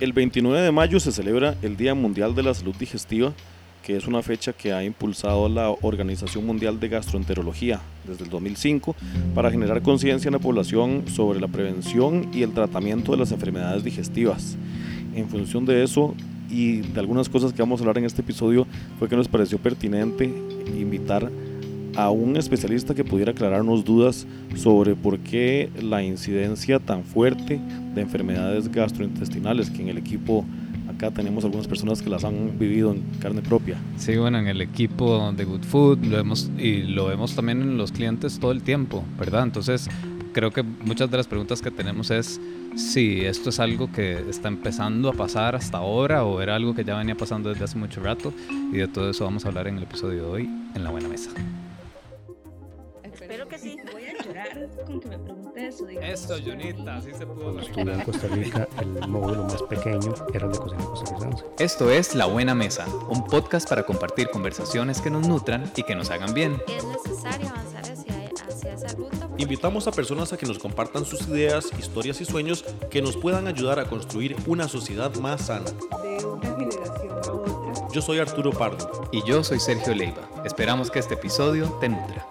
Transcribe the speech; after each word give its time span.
El 0.00 0.14
29 0.14 0.62
de 0.62 0.72
mayo 0.72 0.98
se 0.98 1.12
celebra 1.12 1.56
el 1.60 1.76
Día 1.76 1.94
Mundial 1.94 2.34
de 2.34 2.42
la 2.42 2.54
Salud 2.54 2.74
Digestiva, 2.74 3.34
que 3.84 3.98
es 3.98 4.06
una 4.06 4.22
fecha 4.22 4.54
que 4.54 4.72
ha 4.72 4.82
impulsado 4.82 5.46
la 5.50 5.68
Organización 5.68 6.46
Mundial 6.46 6.80
de 6.80 6.88
Gastroenterología 6.88 7.82
desde 8.08 8.24
el 8.24 8.30
2005 8.30 8.96
para 9.34 9.50
generar 9.50 9.82
conciencia 9.82 10.30
en 10.30 10.32
la 10.32 10.38
población 10.38 11.04
sobre 11.06 11.38
la 11.38 11.48
prevención 11.48 12.30
y 12.32 12.40
el 12.40 12.54
tratamiento 12.54 13.12
de 13.12 13.18
las 13.18 13.30
enfermedades 13.30 13.84
digestivas. 13.84 14.56
En 15.14 15.28
función 15.28 15.66
de 15.66 15.84
eso 15.84 16.14
y 16.48 16.80
de 16.80 16.98
algunas 16.98 17.28
cosas 17.28 17.52
que 17.52 17.60
vamos 17.60 17.80
a 17.80 17.82
hablar 17.82 17.98
en 17.98 18.06
este 18.06 18.22
episodio, 18.22 18.66
fue 18.98 19.06
que 19.06 19.16
nos 19.16 19.28
pareció 19.28 19.58
pertinente 19.58 20.24
invitar 20.78 21.26
a 21.26 21.30
un 22.10 22.36
especialista 22.36 22.94
que 22.94 23.04
pudiera 23.04 23.32
aclararnos 23.32 23.84
dudas 23.84 24.26
sobre 24.56 24.94
por 24.94 25.18
qué 25.18 25.70
la 25.80 26.02
incidencia 26.02 26.78
tan 26.78 27.04
fuerte 27.04 27.60
de 27.94 28.00
enfermedades 28.00 28.70
gastrointestinales 28.70 29.70
que 29.70 29.82
en 29.82 29.88
el 29.88 29.98
equipo 29.98 30.44
acá 30.88 31.10
tenemos 31.10 31.44
algunas 31.44 31.66
personas 31.66 32.02
que 32.02 32.10
las 32.10 32.24
han 32.24 32.58
vivido 32.58 32.92
en 32.92 33.02
carne 33.20 33.42
propia. 33.42 33.76
Sí, 33.96 34.16
bueno, 34.16 34.38
en 34.38 34.48
el 34.48 34.60
equipo 34.60 35.32
de 35.32 35.44
Good 35.44 35.64
Food 35.64 36.04
lo 36.04 36.16
vemos 36.16 36.50
y 36.58 36.82
lo 36.82 37.06
vemos 37.06 37.34
también 37.34 37.62
en 37.62 37.76
los 37.76 37.92
clientes 37.92 38.38
todo 38.38 38.52
el 38.52 38.62
tiempo, 38.62 39.04
¿verdad? 39.18 39.44
Entonces, 39.44 39.88
creo 40.32 40.50
que 40.50 40.62
muchas 40.62 41.10
de 41.10 41.16
las 41.16 41.26
preguntas 41.26 41.62
que 41.62 41.70
tenemos 41.70 42.10
es 42.10 42.40
si 42.76 43.20
esto 43.22 43.50
es 43.50 43.60
algo 43.60 43.90
que 43.90 44.18
está 44.28 44.48
empezando 44.48 45.08
a 45.08 45.12
pasar 45.12 45.56
hasta 45.56 45.78
ahora 45.78 46.24
o 46.24 46.40
era 46.40 46.54
algo 46.54 46.74
que 46.74 46.84
ya 46.84 46.96
venía 46.96 47.16
pasando 47.16 47.48
desde 47.48 47.64
hace 47.64 47.78
mucho 47.78 48.00
rato 48.00 48.32
y 48.72 48.76
de 48.76 48.88
todo 48.88 49.10
eso 49.10 49.24
vamos 49.24 49.44
a 49.44 49.48
hablar 49.48 49.66
en 49.66 49.76
el 49.76 49.82
episodio 49.82 50.24
de 50.24 50.28
hoy 50.28 50.50
en 50.74 50.84
La 50.84 50.90
Buena 50.90 51.08
Mesa. 51.08 51.30
Espero 53.30 53.46
que 53.46 53.58
sí. 53.60 53.76
Voy 53.92 54.06
a 54.06 54.24
llorar 54.24 54.68
con 54.84 54.98
que 54.98 55.08
me 55.08 55.16
pregunte 55.16 55.68
eso. 55.68 55.88
Esto, 55.88 56.34
Junita, 56.44 56.96
así 56.96 57.12
se 57.14 57.24
pudo. 57.24 57.44
Cuando 57.44 57.60
estuve 57.60 57.92
en 57.92 58.00
Costa 58.00 58.26
Rica, 58.26 58.68
el 58.80 59.08
módulo 59.08 59.44
más 59.44 59.62
pequeño 59.62 60.12
era 60.34 60.46
el 60.46 60.52
de 60.52 60.58
cocina 60.58 60.84
costarricense. 60.84 61.44
Esto 61.60 61.90
es 61.90 62.16
La 62.16 62.26
Buena 62.26 62.56
Mesa, 62.56 62.88
un 63.08 63.24
podcast 63.24 63.68
para 63.68 63.84
compartir 63.84 64.30
conversaciones 64.30 65.00
que 65.00 65.10
nos 65.10 65.28
nutran 65.28 65.70
y 65.76 65.84
que 65.84 65.94
nos 65.94 66.10
hagan 66.10 66.34
bien. 66.34 66.60
Es 66.66 66.84
necesario 66.84 67.50
avanzar 67.50 67.84
hacia, 67.84 68.30
hacia 68.48 68.74
esa 68.74 68.88
ruta. 68.96 69.28
porque 69.28 69.42
Invitamos 69.44 69.86
a 69.86 69.92
personas 69.92 70.32
a 70.32 70.36
que 70.36 70.46
nos 70.46 70.58
compartan 70.58 71.04
sus 71.04 71.28
ideas, 71.28 71.70
historias 71.78 72.20
y 72.20 72.24
sueños 72.24 72.64
que 72.90 73.00
nos 73.00 73.16
puedan 73.16 73.46
ayudar 73.46 73.78
a 73.78 73.84
construir 73.84 74.34
una 74.48 74.66
sociedad 74.66 75.14
más 75.18 75.42
sana. 75.42 75.70
de 76.02 76.24
una 76.26 76.56
generación 76.56 77.12
a 77.12 77.32
otra. 77.32 77.88
Yo 77.92 78.02
soy 78.02 78.18
Arturo 78.18 78.50
Pardo. 78.50 79.08
Y 79.12 79.22
yo 79.24 79.44
soy 79.44 79.60
Sergio 79.60 79.94
Leiva. 79.94 80.28
Esperamos 80.44 80.90
que 80.90 80.98
este 80.98 81.14
episodio 81.14 81.70
te 81.80 81.88
nutra. 81.88 82.26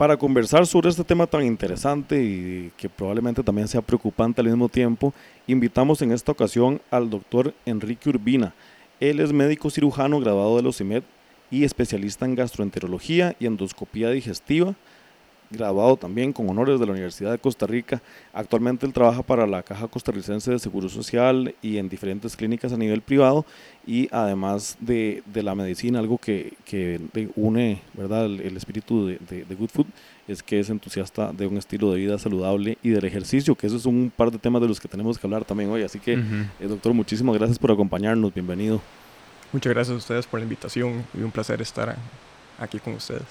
Para 0.00 0.16
conversar 0.16 0.66
sobre 0.66 0.88
este 0.88 1.04
tema 1.04 1.26
tan 1.26 1.44
interesante 1.44 2.24
y 2.24 2.72
que 2.78 2.88
probablemente 2.88 3.42
también 3.42 3.68
sea 3.68 3.82
preocupante 3.82 4.40
al 4.40 4.46
mismo 4.46 4.66
tiempo, 4.70 5.12
invitamos 5.46 6.00
en 6.00 6.10
esta 6.10 6.32
ocasión 6.32 6.80
al 6.90 7.10
doctor 7.10 7.52
Enrique 7.66 8.08
Urbina. 8.08 8.54
Él 8.98 9.20
es 9.20 9.30
médico 9.30 9.68
cirujano 9.68 10.18
graduado 10.18 10.56
de 10.56 10.62
los 10.62 10.78
CIMED 10.78 11.02
y 11.50 11.64
especialista 11.64 12.24
en 12.24 12.34
gastroenterología 12.34 13.36
y 13.38 13.44
endoscopía 13.44 14.08
digestiva, 14.08 14.74
graduado 15.50 15.96
también 15.96 16.32
con 16.32 16.48
honores 16.48 16.78
de 16.78 16.86
la 16.86 16.92
Universidad 16.92 17.32
de 17.32 17.38
Costa 17.38 17.66
Rica. 17.66 18.00
Actualmente 18.32 18.86
él 18.86 18.92
trabaja 18.92 19.22
para 19.22 19.46
la 19.46 19.62
Caja 19.62 19.88
Costarricense 19.88 20.50
de 20.52 20.58
Seguro 20.58 20.88
Social 20.88 21.54
y 21.60 21.78
en 21.78 21.88
diferentes 21.88 22.36
clínicas 22.36 22.72
a 22.72 22.76
nivel 22.76 23.02
privado 23.02 23.44
y 23.86 24.08
además 24.12 24.76
de, 24.80 25.22
de 25.26 25.42
la 25.42 25.54
medicina, 25.54 25.98
algo 25.98 26.18
que, 26.18 26.54
que 26.64 27.00
une 27.36 27.80
¿verdad? 27.94 28.26
el, 28.26 28.40
el 28.40 28.56
espíritu 28.56 29.06
de, 29.06 29.18
de- 29.28 29.44
de 29.44 29.54
Good 29.54 29.70
Food 29.70 29.86
es 30.28 30.42
que 30.44 30.60
es 30.60 30.70
entusiasta 30.70 31.32
de 31.32 31.46
un 31.48 31.56
estilo 31.56 31.90
de 31.92 31.98
vida 31.98 32.16
saludable 32.18 32.78
y 32.84 32.90
del 32.90 33.04
ejercicio, 33.04 33.56
que 33.56 33.66
eso 33.66 33.76
es 33.76 33.86
un 33.86 34.12
par 34.16 34.30
de 34.30 34.38
temas 34.38 34.62
de 34.62 34.68
los 34.68 34.78
que 34.78 34.86
tenemos 34.86 35.18
que 35.18 35.26
hablar 35.26 35.44
también 35.44 35.68
hoy. 35.70 35.82
Así 35.82 35.98
que, 35.98 36.12
eh, 36.12 36.66
doctor, 36.68 36.94
muchísimas 36.94 37.36
gracias 37.36 37.58
por 37.58 37.72
acompañarnos, 37.72 38.32
bienvenido. 38.32 38.80
Muchas 39.52 39.72
gracias 39.72 39.94
a 39.94 39.98
ustedes 39.98 40.26
por 40.28 40.38
la 40.38 40.44
invitación 40.44 41.04
y 41.18 41.22
un 41.22 41.32
placer 41.32 41.60
estar 41.60 41.96
aquí 42.60 42.78
con 42.78 42.94
ustedes. 42.94 43.24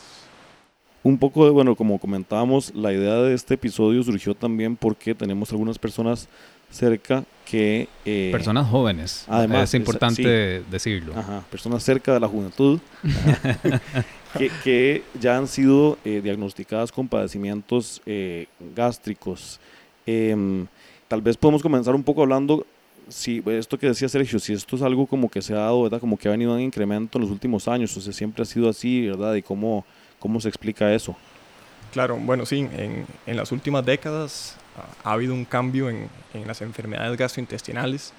Un 1.04 1.18
poco 1.18 1.46
de, 1.46 1.52
bueno, 1.52 1.76
como 1.76 1.98
comentábamos, 1.98 2.74
la 2.76 2.92
idea 2.92 3.16
de 3.16 3.34
este 3.34 3.54
episodio 3.54 4.04
surgió 4.04 4.36
también 4.36 4.76
porque 4.76 5.16
tenemos 5.16 5.52
algunas 5.52 5.80
personas 5.80 6.28
cerca 6.70 7.24
que... 7.46 7.88
eh, 8.06 8.30
Personas 8.32 8.68
jóvenes. 8.70 9.26
Además, 9.28 9.70
es 9.70 9.74
importante 9.76 10.62
decirlo. 10.70 11.14
Ajá, 11.18 11.44
personas 11.50 11.84
cerca 11.84 12.14
de 12.14 12.20
la 12.20 12.28
juventud 12.28 12.80
que, 14.38 14.52
que 14.64 15.04
ya 15.20 15.38
han 15.38 15.48
sido 15.48 15.98
eh, 16.06 16.22
diagnosticadas 16.24 16.92
con 16.92 17.08
padecimientos 17.08 18.02
eh, 18.06 18.48
gástricos. 18.76 19.60
Em, 20.06 20.68
tal 21.08 21.22
vez 21.22 21.38
podemos 21.38 21.62
comenzar 21.62 21.96
un 21.96 22.04
poco 22.04 22.22
hablando, 22.22 22.66
si 23.08 23.42
esto 23.48 23.80
que 23.80 23.88
decía 23.88 24.08
Sergio, 24.10 24.38
si 24.38 24.54
esto 24.54 24.76
es 24.76 24.82
algo 24.82 25.08
como 25.08 25.30
que 25.30 25.42
se 25.42 25.54
ha 25.54 25.58
dado, 25.60 25.84
¿verdad? 25.84 26.00
Como 26.00 26.18
que 26.18 26.28
ha 26.28 26.32
venido 26.32 26.56
en 26.58 26.64
incremento 26.66 27.18
en 27.18 27.24
los 27.24 27.32
últimos 27.32 27.68
años, 27.68 27.96
o 27.98 28.02
sea, 28.02 28.14
siempre 28.14 28.44
ha 28.44 28.46
sido 28.46 28.70
así, 28.70 29.08
¿verdad? 29.08 29.34
Y 29.36 29.42
cómo, 29.42 29.86
cómo 30.20 30.40
se 30.40 30.50
explica 30.50 30.94
eso. 30.94 31.16
Claro, 31.92 32.18
bueno, 32.18 32.46
sí, 32.46 32.60
en, 32.60 33.08
en 33.26 33.38
las 33.38 33.52
últimas 33.52 33.86
décadas 33.86 34.56
ha 35.04 35.12
habido 35.12 35.34
un 35.34 35.46
cambio 35.46 35.90
en, 35.90 36.10
en 36.34 36.48
las 36.48 36.62
enfermedades 36.62 37.18
gastrointestinales. 37.18 38.14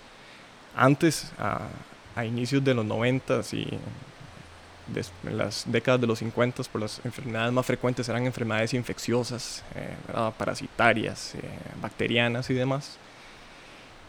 Antes, 0.76 1.32
a, 1.38 1.68
a 2.16 2.24
inicios 2.24 2.62
de 2.64 2.74
los 2.74 2.84
90 2.84 3.40
y 3.52 3.78
en 5.24 5.38
las 5.38 5.64
décadas 5.66 6.00
de 6.00 6.06
los 6.06 6.18
50, 6.18 6.62
pues 6.70 6.82
las 6.82 7.04
enfermedades 7.04 7.52
más 7.52 7.64
frecuentes 7.64 8.08
eran 8.08 8.26
enfermedades 8.26 8.74
infecciosas, 8.74 9.62
eh, 9.74 9.94
parasitarias, 10.36 11.34
eh, 11.36 11.40
bacterianas 11.80 12.50
y 12.50 12.54
demás. 12.54 12.98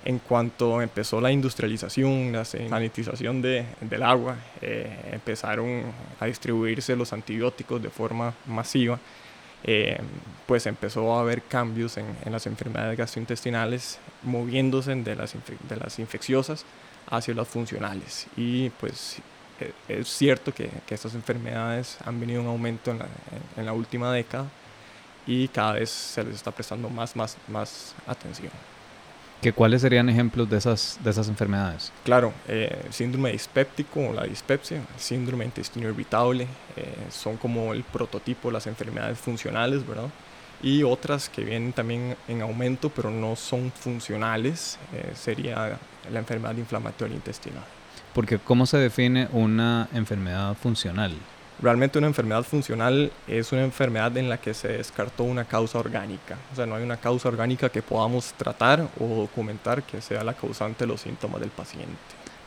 En 0.04 0.18
cuanto 0.18 0.82
empezó 0.82 1.22
la 1.22 1.32
industrialización, 1.32 2.32
la 2.32 2.44
sanitización 2.44 3.42
de, 3.42 3.66
del 3.82 4.02
agua, 4.02 4.36
eh, 4.60 5.12
empezaron 5.12 5.84
a 6.20 6.26
distribuirse 6.26 6.96
los 6.96 7.14
antibióticos 7.14 7.82
de 7.82 7.90
forma 7.92 8.34
masiva, 8.48 9.00
eh, 9.64 10.00
pues 10.48 10.66
empezó 10.66 11.16
a 11.16 11.22
haber 11.22 11.44
cambios 11.44 11.98
en, 11.98 12.16
las 12.32 12.48
enfermedades 12.48 12.98
gastrointestinales, 12.98 14.00
moviéndose 14.24 14.96
de 14.96 15.16
las, 15.16 15.36
de 15.70 15.76
las 15.76 16.00
infecciosas 16.00 16.66
hacia 17.08 17.36
las 17.36 17.48
funcionales. 17.48 18.26
Y 18.36 18.70
pues 18.72 19.18
eh, 19.60 19.72
es 19.88 20.08
cierto 20.08 20.52
que, 20.52 20.72
estas 20.90 21.14
enfermedades 21.14 22.00
han 22.04 22.20
venido 22.20 22.42
en 22.42 22.48
aumento 22.48 22.90
en 22.90 23.00
la, 23.00 23.08
en 23.56 23.66
la 23.68 23.74
última 23.74 24.12
década 24.12 24.48
y 25.28 25.48
cada 25.50 25.74
vez 25.74 25.92
se 25.92 26.24
les 26.24 26.36
está 26.36 26.50
prestando 26.50 26.90
más, 26.90 27.16
más, 27.16 27.38
más 27.48 27.94
atención. 28.08 28.52
¿Que 29.42 29.54
¿Cuáles 29.54 29.82
serían 29.82 30.08
ejemplos 30.08 30.48
de 30.48 30.58
esas, 30.58 31.00
de 31.04 31.10
esas 31.10 31.28
enfermedades? 31.28 31.92
Claro, 32.04 32.32
eh, 32.48 32.86
síndrome 32.92 33.32
dispéptico 33.32 34.00
o 34.10 34.14
la 34.14 34.26
dispepsia, 34.26 34.84
síndrome 34.98 35.46
de 35.46 35.48
intestino 35.48 35.90
irritable, 35.90 36.44
eh, 36.76 36.96
son 37.10 37.38
como 37.38 37.74
el 37.74 37.84
prototipo 37.84 38.50
de 38.50 38.54
las 38.54 38.68
enfermedades 38.68 39.18
funcionales, 39.18 39.86
¿verdad? 39.88 40.10
Y 40.62 40.84
otras 40.84 41.28
que 41.28 41.44
vienen 41.44 41.74
también 41.74 42.16
en 42.28 42.44
aumento, 42.44 42.90
pero 42.90 43.10
no 43.10 43.36
son 43.36 43.72
funcionales, 43.72 44.78
eh, 44.94 45.14
sería 45.16 45.80
la 46.12 46.20
enfermedad 46.20 46.56
inflamatoria 46.56 47.16
intestinal. 47.16 47.64
Porque 48.14 48.38
¿cómo 48.38 48.68
se 48.68 48.78
define 48.78 49.28
una 49.32 49.90
enfermedad 49.92 50.56
funcional? 50.56 51.14
Realmente 51.62 52.00
una 52.00 52.08
enfermedad 52.08 52.44
funcional 52.44 53.12
es 53.28 53.52
una 53.52 53.64
enfermedad 53.64 54.16
en 54.18 54.30
la 54.30 54.38
que 54.40 54.54
se 54.54 54.68
descartó 54.70 55.24
una 55.24 55.46
causa 55.46 55.78
orgánica. 55.80 56.38
O 56.52 56.56
sea, 56.56 56.66
no 56.66 56.76
hay 56.76 56.84
una 56.84 56.98
causa 56.98 57.28
orgánica 57.30 57.70
que 57.70 57.82
podamos 57.82 58.34
tratar 58.34 58.88
o 59.00 59.08
documentar 59.08 59.84
que 59.84 60.02
sea 60.02 60.24
la 60.24 60.34
causante 60.34 60.86
de 60.86 60.88
los 60.88 61.02
síntomas 61.02 61.40
del 61.42 61.52
paciente. 61.52 61.96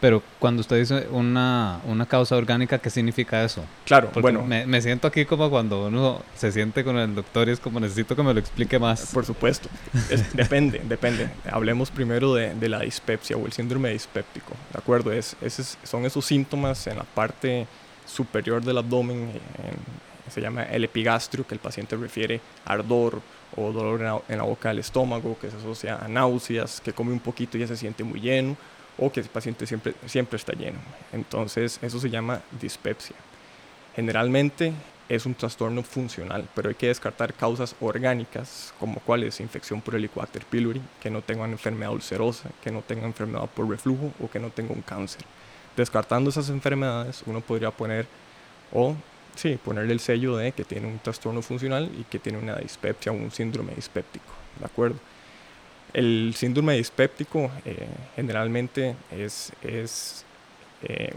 Pero 0.00 0.22
cuando 0.38 0.60
usted 0.60 0.78
dice 0.80 1.06
una, 1.12 1.80
una 1.86 2.04
causa 2.04 2.36
orgánica, 2.36 2.78
¿qué 2.78 2.90
significa 2.90 3.42
eso? 3.42 3.64
Claro, 3.86 4.08
Porque 4.08 4.20
bueno, 4.20 4.44
me, 4.44 4.66
me 4.66 4.82
siento 4.82 5.06
aquí 5.08 5.24
como 5.24 5.48
cuando 5.48 5.86
uno 5.86 6.20
se 6.36 6.52
siente 6.52 6.84
con 6.84 6.98
el 6.98 7.14
doctor 7.14 7.48
y 7.48 7.52
es 7.52 7.60
como 7.60 7.80
necesito 7.80 8.14
que 8.14 8.22
me 8.22 8.34
lo 8.34 8.40
explique 8.40 8.78
más. 8.78 9.12
Por 9.14 9.24
supuesto. 9.24 9.68
Es- 10.10 10.32
depende, 10.36 10.82
depende. 10.84 11.30
Hablemos 11.50 11.90
primero 11.90 12.34
de, 12.34 12.52
de 12.54 12.68
la 12.68 12.80
dispepsia 12.80 13.36
o 13.36 13.46
el 13.46 13.52
síndrome 13.52 13.90
dispéptico. 13.90 14.52
¿De 14.72 14.78
acuerdo? 14.78 15.10
Es, 15.12 15.36
es- 15.40 15.78
son 15.84 16.04
esos 16.04 16.24
síntomas 16.26 16.86
en 16.88 16.98
la 16.98 17.04
parte 17.04 17.66
superior 18.06 18.62
del 18.62 18.78
abdomen. 18.78 19.30
en- 19.30 20.04
se 20.30 20.40
llama 20.40 20.62
el 20.64 20.82
epigastrio, 20.84 21.46
que 21.46 21.54
el 21.54 21.60
paciente 21.60 21.96
refiere 21.96 22.40
ardor 22.64 23.20
o 23.56 23.70
dolor 23.72 24.00
en 24.00 24.06
la, 24.06 24.20
en 24.30 24.38
la 24.38 24.44
boca 24.44 24.70
del 24.70 24.78
estómago, 24.78 25.36
que 25.38 25.50
se 25.50 25.56
asocia 25.58 25.96
a 26.02 26.08
náuseas, 26.08 26.80
que 26.80 26.94
come 26.94 27.12
un 27.12 27.20
poquito 27.20 27.56
y 27.56 27.60
ya 27.60 27.66
se 27.66 27.76
siente 27.76 28.02
muy 28.04 28.20
lleno, 28.20 28.56
o 28.98 29.12
que 29.12 29.20
el 29.20 29.26
paciente 29.26 29.66
siempre, 29.66 29.94
siempre 30.06 30.38
está 30.38 30.54
lleno. 30.54 30.78
Entonces, 31.12 31.78
eso 31.82 32.00
se 32.00 32.08
llama 32.08 32.40
dispepsia. 32.58 33.14
Generalmente 33.94 34.72
es 35.08 35.26
un 35.26 35.34
trastorno 35.34 35.82
funcional, 35.82 36.48
pero 36.54 36.70
hay 36.70 36.74
que 36.74 36.88
descartar 36.88 37.34
causas 37.34 37.76
orgánicas, 37.80 38.72
como 38.80 39.00
cuáles 39.00 39.38
infección 39.40 39.82
por 39.82 39.94
Helicobacter 39.94 40.46
pylori, 40.46 40.80
que 41.00 41.10
no 41.10 41.20
tengan 41.20 41.52
enfermedad 41.52 41.92
ulcerosa, 41.92 42.48
que 42.62 42.70
no 42.70 42.80
tengan 42.80 43.06
enfermedad 43.06 43.48
por 43.54 43.68
reflujo 43.68 44.10
o 44.20 44.28
que 44.30 44.40
no 44.40 44.48
tenga 44.50 44.72
un 44.72 44.82
cáncer. 44.82 45.22
Descartando 45.76 46.30
esas 46.30 46.48
enfermedades, 46.50 47.22
uno 47.26 47.40
podría 47.40 47.70
poner, 47.70 48.06
o 48.72 48.94
sí, 49.34 49.58
ponerle 49.62 49.92
el 49.92 50.00
sello 50.00 50.36
de 50.36 50.52
que 50.52 50.64
tiene 50.64 50.86
un 50.86 50.98
trastorno 50.98 51.42
funcional 51.42 51.90
y 51.98 52.04
que 52.04 52.18
tiene 52.18 52.38
una 52.38 52.56
dispepsia 52.56 53.12
o 53.12 53.14
un 53.14 53.30
síndrome 53.30 53.74
dispéptico, 53.74 54.32
¿de 54.58 54.64
acuerdo? 54.66 54.96
El 55.92 56.34
síndrome 56.36 56.74
dispéptico 56.74 57.50
eh, 57.64 57.86
generalmente 58.16 58.96
es, 59.12 59.52
es 59.62 60.24
eh, 60.82 61.14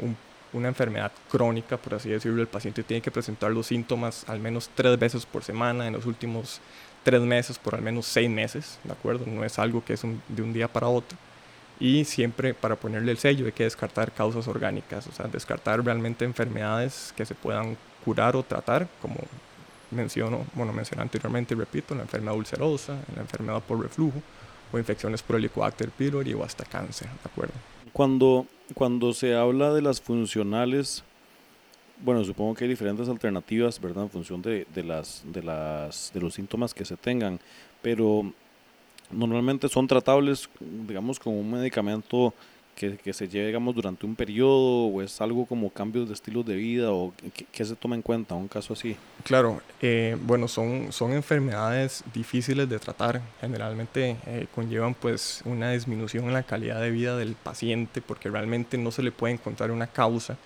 una 0.54 0.68
enfermedad 0.68 1.12
crónica, 1.30 1.78
por 1.78 1.96
así 1.96 2.10
decirlo. 2.10 2.42
El 2.42 2.48
paciente 2.48 2.84
tiene 2.84 3.02
que 3.02 3.12
presentar 3.12 3.52
los 3.52 3.68
síntomas 3.68 4.24
al 4.28 4.40
menos 4.40 4.70
tres 4.76 4.98
veces 5.00 5.26
por 5.26 5.44
semana 5.44 5.88
en 5.88 5.94
los 5.94 6.06
últimos 6.06 6.62
tres 7.04 7.22
meses, 7.22 7.58
por 7.58 7.76
al 7.76 7.82
menos 7.82 8.06
seis 8.06 8.30
meses, 8.30 8.80
¿de 8.84 8.92
acuerdo? 8.92 9.26
No 9.26 9.44
es 9.44 9.58
algo 9.60 9.84
que 9.84 9.94
es 9.94 10.02
de 10.02 10.42
un 10.42 10.54
día 10.54 10.68
para 10.68 10.88
otro. 10.88 11.18
Y 11.80 12.06
siempre 12.06 12.54
para 12.54 12.76
ponerle 12.76 13.12
el 13.12 13.18
sello 13.18 13.46
hay 13.46 13.52
que 13.52 13.64
descartar 13.64 14.12
causas 14.12 14.48
orgánicas, 14.48 15.06
o 15.08 15.12
sea, 15.12 15.28
descartar 15.28 15.84
realmente 15.84 16.26
enfermedades 16.26 17.14
que 17.16 17.26
se 17.26 17.36
puedan 17.36 17.78
curar 18.04 18.36
o 18.36 18.44
tratar, 18.44 18.88
como 19.02 19.18
menciono, 19.92 20.46
bueno, 20.54 20.74
mencioné 20.74 21.04
anteriormente 21.04 21.54
y 21.54 21.58
repito, 21.58 21.94
la 21.94 22.02
enfermedad 22.02 22.36
ulcerosa, 22.36 22.98
la 23.16 23.22
enfermedad 23.22 23.62
por 23.62 23.82
reflujo, 23.82 24.22
o 24.72 24.78
infecciones 24.78 25.22
por 25.22 25.38
Helicobacter 25.38 25.90
pylori 25.92 26.34
o 26.34 26.44
hasta 26.44 26.66
cáncer, 26.66 27.08
¿de 27.08 27.30
acuerdo? 27.32 27.54
Cuando, 27.94 28.46
cuando 28.74 29.14
se 29.14 29.36
habla 29.36 29.74
de 29.74 29.82
las 29.82 30.02
funcionales, 30.02 31.04
bueno, 32.04 32.24
supongo 32.24 32.54
que 32.54 32.66
hay 32.66 32.70
diferentes 32.70 33.08
alternativas, 33.10 33.80
¿verdad? 33.80 34.04
En 34.04 34.10
función 34.10 34.42
de, 34.42 34.68
de, 34.74 34.84
las, 34.84 35.24
de, 35.26 35.42
las, 35.42 36.12
de 36.14 36.22
los 36.22 36.34
síntomas 36.34 36.74
que 36.74 36.86
se 36.86 36.98
tengan, 36.98 37.40
pero 37.82 38.32
normalmente 39.12 39.70
son 39.70 39.88
tratables, 39.88 40.50
digamos, 40.60 41.20
con 41.20 41.34
un 41.34 41.52
medicamento 41.52 42.34
que, 42.78 43.14
se 43.14 43.28
lleve, 43.28 43.52
durante 43.74 44.06
un 44.06 44.16
periodo 44.16 44.86
o 44.86 45.02
es 45.02 45.20
algo 45.20 45.48
como 45.48 45.72
cambios 45.72 46.08
de 46.08 46.14
estilos 46.14 46.46
de 46.46 46.56
vida 46.56 46.92
o 46.92 47.12
qué, 47.52 47.66
se 47.66 47.76
toma 47.76 47.96
en 47.96 48.04
cuenta 48.04 48.36
un 48.36 48.48
caso 48.48 48.74
así? 48.74 48.96
Claro, 49.24 49.62
eh, 49.82 50.16
bueno, 50.22 50.48
son, 50.48 50.92
son 50.92 51.14
enfermedades 51.14 52.04
difíciles 52.14 52.70
de 52.70 52.78
tratar. 52.78 53.20
Generalmente 53.42 54.18
eh, 54.28 54.46
conllevan 54.54 54.94
pues 54.94 55.42
una 55.46 55.72
disminución 55.72 56.26
en 56.26 56.34
la 56.34 56.44
calidad 56.44 56.80
de 56.80 56.92
vida 56.92 57.18
del 57.18 57.34
paciente 57.34 58.02
porque 58.02 58.30
realmente 58.30 58.78
no 58.78 58.92
se 58.92 59.02
le 59.02 59.12
puede 59.12 59.34
encontrar 59.34 59.72
una 59.72 59.88
causa. 59.88 60.38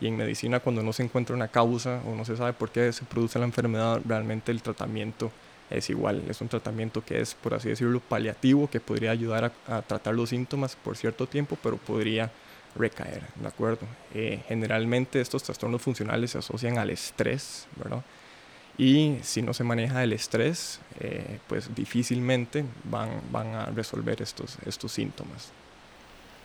Y 0.00 0.06
en 0.06 0.16
medicina 0.16 0.60
cuando 0.60 0.82
no 0.82 0.92
se 0.92 1.02
encuentra 1.02 1.34
una 1.34 1.48
causa 1.48 2.00
o 2.06 2.14
no 2.14 2.24
se 2.24 2.36
sabe 2.36 2.52
por 2.52 2.70
qué 2.70 2.92
se 2.92 3.04
produce 3.04 3.38
la 3.38 3.44
enfermedad, 3.46 4.00
realmente 4.06 4.52
el 4.52 4.62
tratamiento 4.62 5.32
es 5.70 5.88
igual, 5.88 6.22
es 6.28 6.40
un 6.40 6.48
tratamiento 6.48 7.04
que 7.04 7.20
es, 7.20 7.34
por 7.34 7.54
así 7.54 7.68
decirlo, 7.68 8.00
paliativo, 8.00 8.68
que 8.68 8.80
podría 8.80 9.12
ayudar 9.12 9.52
a, 9.68 9.82
tratar 9.82 10.14
los 10.14 10.30
síntomas 10.30 10.76
por 10.76 10.96
cierto 10.96 11.26
tiempo, 11.26 11.56
pero 11.62 11.76
podría 11.76 12.30
recaer, 12.76 13.22
¿de 13.36 13.48
acuerdo? 13.48 13.86
Eh, 14.14 14.42
generalmente 14.48 15.20
estos 15.20 15.42
trastornos 15.42 15.80
funcionales 15.80 16.32
se 16.32 16.38
asocian 16.38 16.78
al 16.78 16.90
estrés, 16.90 17.66
¿verdad? 17.76 18.02
Y 18.78 19.18
si 19.22 19.42
no 19.42 19.52
se 19.52 19.62
maneja 19.62 20.02
el 20.02 20.12
estrés, 20.12 20.80
eh, 20.98 21.38
pues 21.48 21.72
difícilmente 21.74 22.64
van, 22.84 23.20
van 23.30 23.54
a 23.54 23.66
resolver 23.66 24.22
estos, 24.22 24.56
estos 24.66 24.92
síntomas. 24.92 25.52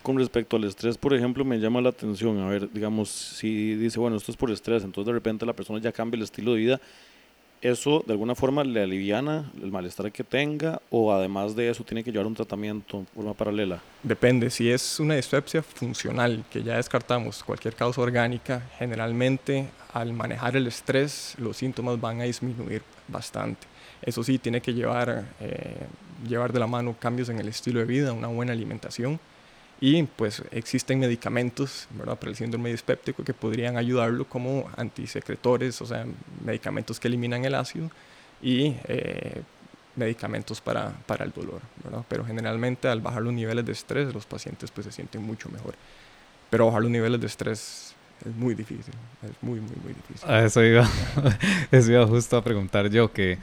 Con 0.02 0.18
respecto 0.18 0.56
al 0.56 0.64
estrés, 0.64 0.98
por 0.98 1.14
ejemplo, 1.14 1.44
me 1.44 1.58
llama 1.58 1.80
la 1.80 1.88
atención, 1.88 2.38
a 2.40 2.48
ver, 2.48 2.70
digamos, 2.70 3.08
si 3.08 3.74
dice, 3.74 3.98
bueno, 3.98 4.16
esto 4.16 4.30
es 4.30 4.36
por 4.36 4.50
estrés, 4.52 4.84
entonces 4.84 5.06
de 5.06 5.12
repente 5.12 5.46
la 5.46 5.52
persona 5.52 5.80
ya 5.80 5.90
cambia 5.90 6.16
el 6.16 6.22
estilo 6.22 6.52
de 6.52 6.58
vida 6.58 6.80
eso 7.62 8.02
de 8.06 8.12
alguna 8.12 8.34
forma 8.34 8.64
le 8.64 8.82
aliviana 8.82 9.50
el 9.62 9.70
malestar 9.70 10.12
que 10.12 10.24
tenga 10.24 10.80
o 10.90 11.12
además 11.12 11.56
de 11.56 11.70
eso 11.70 11.84
tiene 11.84 12.04
que 12.04 12.12
llevar 12.12 12.26
un 12.26 12.34
tratamiento 12.34 13.00
de 13.00 13.06
forma 13.14 13.34
paralela? 13.34 13.82
Depende, 14.02 14.50
si 14.50 14.70
es 14.70 15.00
una 15.00 15.14
dispepsia 15.14 15.62
funcional 15.62 16.44
que 16.50 16.62
ya 16.62 16.76
descartamos 16.76 17.42
cualquier 17.42 17.74
causa 17.74 18.00
orgánica, 18.00 18.62
generalmente 18.78 19.68
al 19.92 20.12
manejar 20.12 20.56
el 20.56 20.66
estrés 20.66 21.34
los 21.38 21.56
síntomas 21.56 22.00
van 22.00 22.20
a 22.20 22.24
disminuir 22.24 22.82
bastante. 23.08 23.66
Eso 24.02 24.22
sí, 24.22 24.38
tiene 24.38 24.60
que 24.60 24.74
llevar, 24.74 25.24
eh, 25.40 25.86
llevar 26.28 26.52
de 26.52 26.60
la 26.60 26.66
mano 26.66 26.94
cambios 26.98 27.28
en 27.28 27.38
el 27.38 27.48
estilo 27.48 27.80
de 27.80 27.86
vida, 27.86 28.12
una 28.12 28.28
buena 28.28 28.52
alimentación 28.52 29.18
y 29.80 30.02
pues 30.04 30.42
existen 30.52 30.98
medicamentos 30.98 31.86
¿verdad? 31.90 32.18
para 32.18 32.30
el 32.30 32.36
síndrome 32.36 32.70
dispéptico 32.70 33.24
que 33.24 33.34
podrían 33.34 33.76
ayudarlo 33.76 34.24
como 34.24 34.70
antisecretores, 34.76 35.80
o 35.82 35.86
sea, 35.86 36.06
medicamentos 36.44 36.98
que 36.98 37.08
eliminan 37.08 37.44
el 37.44 37.54
ácido 37.54 37.90
y 38.40 38.74
eh, 38.88 39.42
medicamentos 39.94 40.60
para, 40.60 40.92
para, 41.06 41.24
el 41.24 41.32
dolor. 41.32 41.60
¿verdad? 41.84 42.04
Pero 42.08 42.24
generalmente 42.24 42.88
al 42.88 43.00
bajar 43.00 43.22
los 43.22 43.34
niveles 43.34 43.66
de 43.66 43.72
estrés 43.72 44.14
los 44.14 44.24
pacientes 44.24 44.70
pues 44.70 44.86
se 44.86 44.92
sienten 44.92 45.22
mucho 45.22 45.50
mejor. 45.50 45.74
Pero 46.48 46.66
bajar 46.66 46.82
los 46.82 46.90
niveles 46.90 47.20
de 47.20 47.26
estrés 47.26 47.94
es 48.24 48.34
muy 48.34 48.54
difícil, 48.54 48.94
es 49.22 49.42
muy, 49.42 49.60
muy, 49.60 49.76
muy 49.82 49.92
difícil. 49.92 50.30
A 50.30 50.42
eso 50.42 50.64
iba, 50.64 50.88
eso 51.70 51.92
iba 51.92 52.06
justo 52.06 52.36
a 52.36 52.42
preguntar 52.42 52.88
yo, 52.88 53.12
que... 53.12 53.38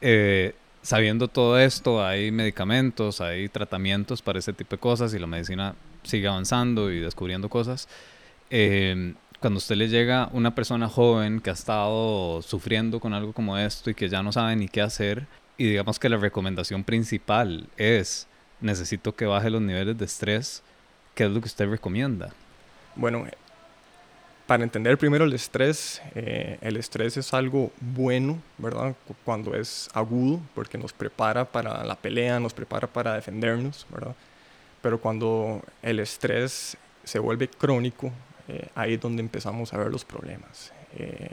Eh, 0.00 0.54
sabiendo 0.86 1.26
todo 1.26 1.58
esto, 1.58 2.04
hay 2.04 2.30
medicamentos, 2.30 3.20
hay 3.20 3.48
tratamientos 3.48 4.22
para 4.22 4.38
ese 4.38 4.52
tipo 4.52 4.76
de 4.76 4.78
cosas 4.78 5.12
y 5.14 5.18
la 5.18 5.26
medicina 5.26 5.74
sigue 6.04 6.28
avanzando 6.28 6.92
y 6.92 7.00
descubriendo 7.00 7.48
cosas. 7.48 7.88
Em, 8.50 9.16
cuando 9.40 9.58
usted 9.58 9.74
le 9.74 9.88
llega 9.88 10.30
una 10.32 10.54
persona 10.54 10.88
joven 10.88 11.40
que 11.40 11.50
ha 11.50 11.54
estado 11.54 12.40
sufriendo 12.40 13.00
con 13.00 13.14
algo 13.14 13.32
como 13.32 13.58
esto 13.58 13.90
y 13.90 13.94
que 13.94 14.08
ya 14.08 14.22
no 14.22 14.30
sabe 14.30 14.54
ni 14.54 14.68
qué 14.68 14.80
hacer, 14.80 15.26
y 15.58 15.70
digamos 15.70 15.98
que 15.98 16.08
la 16.08 16.18
recomendación 16.18 16.84
principal 16.84 17.66
es 17.76 18.28
necesito 18.60 19.12
que 19.16 19.26
baje 19.26 19.50
los 19.50 19.62
niveles 19.62 19.98
de 19.98 20.04
estrés, 20.04 20.62
¿qué 21.16 21.24
es 21.24 21.30
lo 21.30 21.40
que 21.40 21.48
usted 21.48 21.68
recomienda? 21.68 22.32
Bueno, 22.94 23.26
para 24.46 24.62
entender 24.62 24.96
primero 24.96 25.24
el 25.24 25.32
estrés, 25.32 26.00
eh, 26.14 26.58
el 26.60 26.76
estrés 26.76 27.16
es 27.16 27.34
algo 27.34 27.72
bueno, 27.80 28.40
¿verdad? 28.58 28.94
Cuando 29.24 29.54
es 29.54 29.90
agudo, 29.92 30.40
porque 30.54 30.78
nos 30.78 30.92
prepara 30.92 31.44
para 31.44 31.84
la 31.84 31.96
pelea, 31.96 32.38
nos 32.38 32.54
prepara 32.54 32.86
para 32.86 33.14
defendernos, 33.14 33.86
¿verdad? 33.90 34.14
Pero 34.82 35.00
cuando 35.00 35.62
el 35.82 35.98
estrés 35.98 36.76
se 37.02 37.18
vuelve 37.18 37.48
crónico, 37.48 38.12
eh, 38.46 38.68
ahí 38.76 38.94
es 38.94 39.00
donde 39.00 39.20
empezamos 39.20 39.74
a 39.74 39.78
ver 39.78 39.88
los 39.88 40.04
problemas. 40.04 40.72
Eh, 40.96 41.30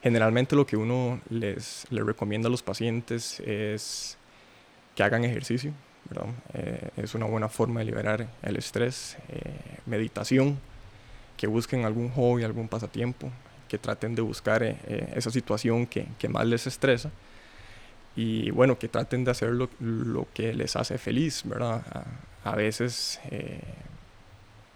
generalmente 0.00 0.54
lo 0.54 0.64
que 0.64 0.76
uno 0.76 1.20
les, 1.28 1.86
les, 1.90 2.06
recomienda 2.06 2.46
a 2.46 2.50
los 2.50 2.62
pacientes 2.62 3.40
es 3.40 4.16
que 4.94 5.02
hagan 5.02 5.24
ejercicio, 5.24 5.72
¿verdad? 6.08 6.32
es 6.96 7.14
una 7.14 7.26
buena 7.26 7.48
forma 7.48 7.80
de 7.80 7.86
liberar 7.86 8.28
el 8.42 8.56
estrés, 8.56 9.16
meditación, 9.86 10.58
que 11.40 11.46
busquen 11.46 11.86
algún 11.86 12.10
hobby, 12.10 12.44
algún 12.44 12.68
pasatiempo, 12.68 13.30
que 13.66 13.78
traten 13.78 14.14
de 14.14 14.20
buscar 14.20 14.62
eh, 14.62 14.76
eh, 14.86 15.14
esa 15.16 15.30
situación 15.30 15.86
que, 15.86 16.06
que, 16.18 16.28
más 16.28 16.44
les 16.44 16.66
estresa 16.66 17.10
y 18.14 18.50
bueno, 18.50 18.78
que 18.78 18.88
traten 18.88 19.24
de 19.24 19.30
hacer 19.30 19.48
lo, 19.48 19.70
lo 19.80 20.26
que 20.34 20.52
les 20.52 20.76
hace 20.76 20.98
feliz, 20.98 21.40
¿verdad? 21.46 21.82
A, 22.44 22.56
veces, 22.56 23.20
eh, 23.30 23.58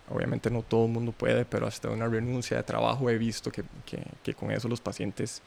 obviamente 0.09 0.49
no 0.49 0.63
todo 0.63 0.87
el 0.87 0.93
mundo 0.93 1.13
puede, 1.13 1.45
pero 1.45 1.67
hasta 1.67 1.91
una 1.91 2.09
renuncia 2.09 2.57
de 2.57 2.63
trabajo 2.63 3.11
he 3.11 3.19
visto 3.19 3.53
que, 3.53 3.63
que, 3.85 4.03
que 4.23 4.33
con 4.33 4.51
eso 4.51 4.67
los 4.67 4.81
pacientes 4.81 5.43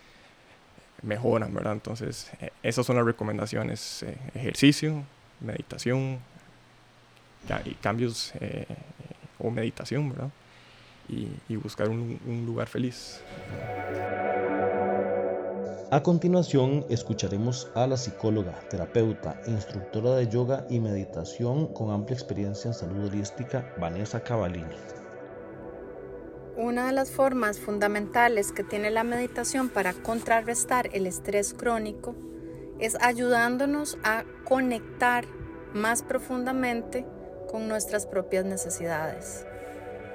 mejoran, 1.02 1.52
¿verdad? 1.52 1.74
Entonces, 1.74 2.30
esas 2.62 2.86
son 2.86 2.98
las 2.98 3.06
recomendaciones, 3.06 4.06
ejercicio, 4.36 5.04
meditación, 5.40 6.20
y 7.66 7.74
cambios 7.76 8.34
o 9.40 9.50
meditación, 9.50 10.10
¿verdad? 10.10 10.30
Y, 11.10 11.56
buscar 11.56 11.90
un, 11.90 12.20
un 12.26 12.46
lugar 12.46 12.68
feliz. 12.68 13.22
A 15.90 16.04
continuación 16.04 16.86
escucharemos 16.90 17.72
a 17.74 17.88
la 17.88 17.96
psicóloga, 17.96 18.60
terapeuta 18.70 19.42
e 19.46 19.52
instructora 19.52 20.16
de 20.16 20.28
yoga 20.28 20.68
y 20.70 20.82
meditación 20.82 21.68
con 21.74 21.92
amplia 21.92 22.16
experiencia 22.16 22.68
en 22.68 22.74
salud 22.74 23.08
holística, 23.08 23.74
Vanessa 23.80 24.22
Cavallini. 24.22 24.76
Una 26.58 26.88
de 26.88 26.92
las 26.92 27.12
formas 27.12 27.60
fundamentales 27.60 28.52
que 28.52 28.64
tiene 28.64 28.92
la 28.92 29.04
meditación 29.04 29.70
para 29.70 29.94
contrarrestar 29.94 30.90
el 30.92 31.08
estrés 31.08 31.54
crónico 31.54 32.16
es 32.80 32.98
ayudándonos 33.00 33.98
a 34.04 34.26
conectar 34.44 35.26
más 35.74 36.02
profundamente 36.02 37.06
con 37.50 37.70
nuestras 37.70 38.06
propias 38.06 38.44
necesidades 38.44 39.46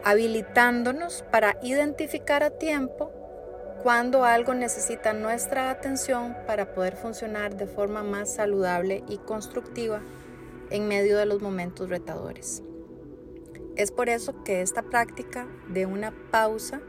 habilitándonos 0.04 1.24
para 1.30 1.58
identificar 1.62 2.42
a 2.42 2.50
tiempo 2.50 3.12
cuando 3.82 4.24
algo 4.24 4.54
necesita 4.54 5.12
nuestra 5.12 5.70
atención 5.70 6.36
para 6.46 6.72
poder 6.72 6.96
funcionar 6.96 7.56
de 7.56 7.66
forma 7.66 8.02
más 8.02 8.34
saludable 8.34 9.02
y 9.08 9.18
constructiva 9.18 10.00
en 10.70 10.88
medio 10.88 11.18
de 11.18 11.26
los 11.26 11.42
momentos 11.42 11.88
retadores. 11.88 12.62
Es 13.76 13.90
por 13.90 14.08
eso 14.08 14.44
que 14.44 14.62
esta 14.62 14.82
práctica 14.82 15.46
de 15.68 15.86
una 15.86 16.12
pausa 16.30 16.80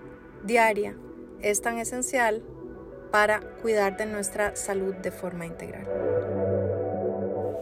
diaria 0.43 0.96
es 1.41 1.62
tan 1.62 1.79
esencial 1.79 2.43
para 3.12 3.39
cuidar 3.62 3.98
de 3.98 4.05
nuestra 4.05 4.55
salud 4.55 4.96
de 4.96 5.12
forma 5.12 5.46
integral. 5.46 5.88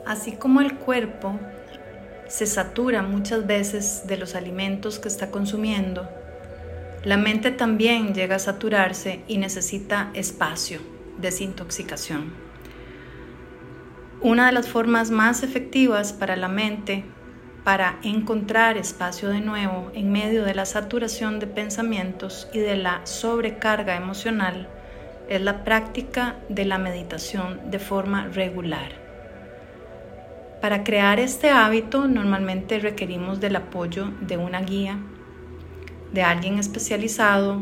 Así 0.06 0.34
como 0.34 0.62
el 0.62 0.78
cuerpo 0.78 1.40
se 2.32 2.46
satura 2.46 3.02
muchas 3.02 3.46
veces 3.46 4.04
de 4.06 4.16
los 4.16 4.36
alimentos 4.36 5.00
que 5.00 5.10
está 5.10 5.32
consumiendo, 5.32 6.08
la 7.04 7.18
mente 7.18 7.52
también 7.52 8.14
llega 8.14 8.38
a 8.38 8.40
saturarse 8.40 9.22
y 9.28 9.38
necesita 9.38 10.12
espacio, 10.14 10.80
desintoxicación. 11.18 12.32
Una 14.22 14.46
de 14.46 14.54
las 14.54 14.70
formas 14.70 15.12
más 15.12 15.44
efectivas 15.44 16.14
para 16.14 16.38
la 16.38 16.48
mente 16.48 17.04
para 17.66 18.00
encontrar 18.02 18.78
espacio 18.78 19.28
de 19.28 19.42
nuevo 19.42 19.92
en 19.94 20.12
medio 20.12 20.46
de 20.46 20.56
la 20.56 20.66
saturación 20.66 21.40
de 21.40 21.48
pensamientos 21.48 22.48
y 22.54 22.60
de 22.60 22.78
la 22.78 23.06
sobrecarga 23.06 23.98
emocional 23.98 24.70
es 25.28 25.42
la 25.42 25.66
práctica 25.66 26.38
de 26.48 26.64
la 26.64 26.78
meditación 26.78 27.72
de 27.72 27.80
forma 27.80 28.30
regular. 28.30 29.01
Para 30.62 30.84
crear 30.84 31.20
este 31.20 31.50
hábito 31.50 32.08
normalmente 32.08 32.78
requerimos 32.78 33.40
del 33.40 33.56
apoyo 33.56 34.12
de 34.22 34.38
una 34.38 34.62
guía, 34.62 35.00
de 36.14 36.22
alguien 36.22 36.60
especializado 36.60 37.62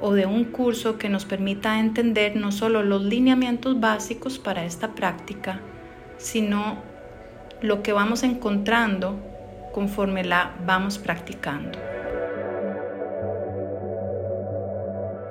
o 0.00 0.14
de 0.14 0.24
un 0.24 0.44
curso 0.44 0.96
que 0.96 1.10
nos 1.10 1.26
permita 1.26 1.78
entender 1.78 2.34
no 2.34 2.50
solo 2.50 2.82
los 2.82 3.04
lineamientos 3.04 3.78
básicos 3.78 4.38
para 4.38 4.64
esta 4.64 4.94
práctica, 4.94 5.60
sino 6.16 6.78
lo 7.60 7.82
que 7.82 7.92
vamos 7.92 8.22
encontrando 8.22 9.20
conforme 9.74 10.24
la 10.24 10.56
vamos 10.64 10.96
practicando. 10.96 11.78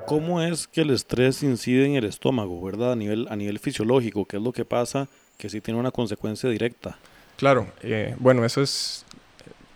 ¿Cómo 0.06 0.40
es 0.40 0.68
que 0.68 0.82
el 0.82 0.90
estrés 0.90 1.42
incide 1.42 1.86
en 1.86 1.96
el 1.96 2.04
estómago, 2.04 2.62
verdad? 2.62 2.92
A 2.92 2.96
nivel, 2.96 3.26
a 3.30 3.34
nivel 3.34 3.58
fisiológico, 3.58 4.26
¿qué 4.26 4.36
es 4.36 4.42
lo 4.42 4.52
que 4.52 4.64
pasa 4.64 5.08
que 5.42 5.50
sí 5.50 5.60
tiene 5.60 5.80
una 5.80 5.90
consecuencia 5.90 6.48
directa? 6.48 6.96
Claro, 7.36 7.66
eh, 7.82 8.14
bueno, 8.20 8.44
eso 8.44 8.62
es, 8.62 9.04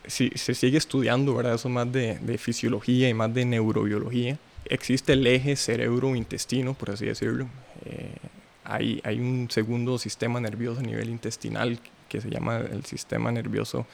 si 0.07 0.31
se 0.37 0.55
sigue 0.55 0.79
estudiando, 0.79 1.35
¿verdad? 1.35 1.55
Eso 1.55 1.69
más 1.69 1.91
de, 1.91 2.21
de 2.21 2.39
fisiología 2.39 3.09
y 3.09 3.15
más 3.15 3.35
de 3.35 3.45
neurobiología. 3.45 4.39
Existe 4.67 5.15
el 5.15 5.27
eje 5.27 5.57
cerebro-intestino, 5.57 6.75
por 6.75 6.93
así 6.93 7.07
decirlo. 7.07 7.49
Eh, 7.85 8.15
hay, 8.63 9.01
hay, 9.03 9.19
un 9.19 9.51
segundo 9.51 9.99
sistema 9.99 10.39
nervioso 10.39 10.79
a 10.79 10.85
nivel 10.85 11.11
intestinal 11.11 11.81
que 12.09 12.21
se 12.21 12.31
llama 12.31 12.59
el 12.59 12.85
sistema 12.85 13.33
nervioso 13.33 13.89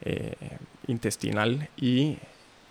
eh, 0.00 0.34
intestinal 0.88 1.68
y 1.76 2.18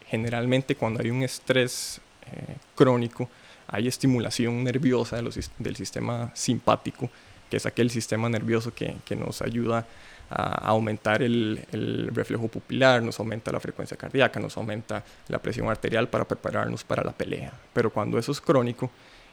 generalmente 0.07 0.75
cuando 0.75 0.99
hay 1.01 1.09
un 1.09 1.23
estrés 1.23 2.01
eh, 2.25 2.57
crónico 2.75 3.29
hay 3.67 3.87
estimulación 3.87 4.65
nerviosa 4.65 5.15
de 5.15 5.21
los, 5.21 5.39
del 5.57 5.77
sistema 5.77 6.31
simpático, 6.35 7.09
que 7.51 7.57
es 7.57 7.65
aquel 7.65 7.91
sistema 7.91 8.29
nervioso 8.29 8.73
que, 8.73 8.95
que 9.03 9.15
nos 9.15 9.41
ayuda 9.41 9.85
a 10.29 10.69
aumentar 10.69 11.21
el, 11.21 12.09
reflejo 12.13 12.47
pupilar, 12.47 13.03
nos 13.03 13.19
aumenta 13.19 13.51
la 13.51 13.59
frecuencia 13.59 13.97
cardíaca, 13.97 14.39
nos 14.39 14.55
aumenta 14.55 15.03
la 15.27 15.39
presión 15.39 15.69
arterial 15.69 16.07
para 16.07 16.25
prepararnos 16.25 16.85
para 16.85 17.03
la 17.03 17.11
pelea. 17.11 17.51
Pero 17.73 17.91
cuando 17.91 18.17
eso 18.17 18.31
es 18.31 18.39
crónico, 18.39 18.89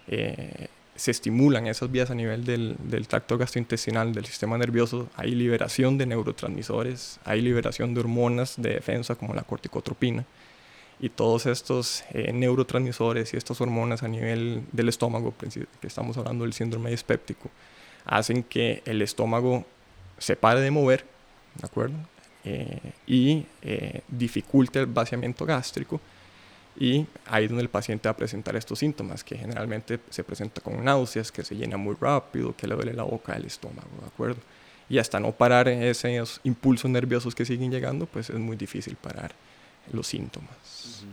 eh, 0.09 0.67
se 0.97 1.13
estimulan 1.13 1.69
esas 1.69 1.93
vías 1.93 2.11
a 2.11 2.17
nivel 2.17 2.45
del, 2.45 2.75
del, 2.83 3.07
tracto 3.07 3.39
gastrointestinal, 3.39 4.13
del 4.13 4.27
sistema 4.27 4.59
nervioso, 4.59 5.09
hay 5.15 5.31
liberación 5.31 5.97
de 5.97 6.07
neurotransmisores, 6.07 7.21
hay 7.25 7.41
liberación 7.41 7.95
de 7.95 8.01
hormonas 8.01 8.55
de 8.57 8.71
defensa 8.71 9.15
como 9.15 9.35
la 9.35 9.43
corticotropina. 9.43 10.25
Y 10.99 11.11
todos 11.11 11.47
estos 11.47 12.03
eh, 12.11 12.33
neurotransmisores 12.33 13.33
y 13.33 13.37
estas 13.37 13.61
hormonas 13.61 14.03
a 14.03 14.09
nivel 14.09 14.65
del 14.73 14.89
estómago, 14.89 15.33
que 15.81 15.87
estamos 15.87 16.19
hablando 16.19 16.43
del 16.43 16.53
síndrome 16.53 16.91
dispéptico, 16.91 17.49
hacen 18.09 18.43
que 18.43 18.83
el 18.87 19.03
estómago 19.03 19.65
se 20.19 20.35
pare 20.35 20.61
de 20.61 20.71
mover, 20.71 21.05
¿de 21.55 21.67
acuerdo? 21.67 21.97
Eh, 22.45 22.93
y 23.07 23.47
eh, 23.63 24.01
dificulte 24.09 24.81
el 24.81 24.87
vaciamiento 24.87 25.45
gástrico 25.45 26.01
y 26.81 27.07
ahí 27.27 27.45
es 27.45 27.51
donde 27.51 27.63
el 27.63 27.69
paciente 27.69 28.09
va 28.09 28.13
a 28.13 28.17
presentar 28.17 28.55
estos 28.57 28.79
síntomas, 28.79 29.25
que 29.25 29.37
generalmente 29.37 29.99
se 30.11 30.23
presenta 30.23 30.61
con 30.61 30.83
náuseas, 30.85 31.33
que 31.33 31.45
se 31.45 31.57
llena 31.57 31.77
muy 31.77 31.97
rápido, 32.01 32.55
que 32.57 32.69
le 32.69 32.75
duele 32.77 32.93
la 32.93 33.03
boca, 33.03 33.35
el 33.35 33.45
estómago, 33.45 33.89
¿de 34.01 34.07
acuerdo? 34.07 34.41
Y 34.89 34.99
hasta 34.99 35.19
no 35.19 35.33
parar 35.33 35.69
esos 35.69 36.41
impulsos 36.45 36.91
nerviosos 36.91 37.35
que 37.35 37.45
siguen 37.45 37.71
llegando, 37.71 38.07
pues 38.07 38.31
es 38.31 38.39
muy 38.39 38.57
difícil 38.57 38.97
parar 38.97 39.35
los 39.93 40.07
síntomas. 40.07 41.05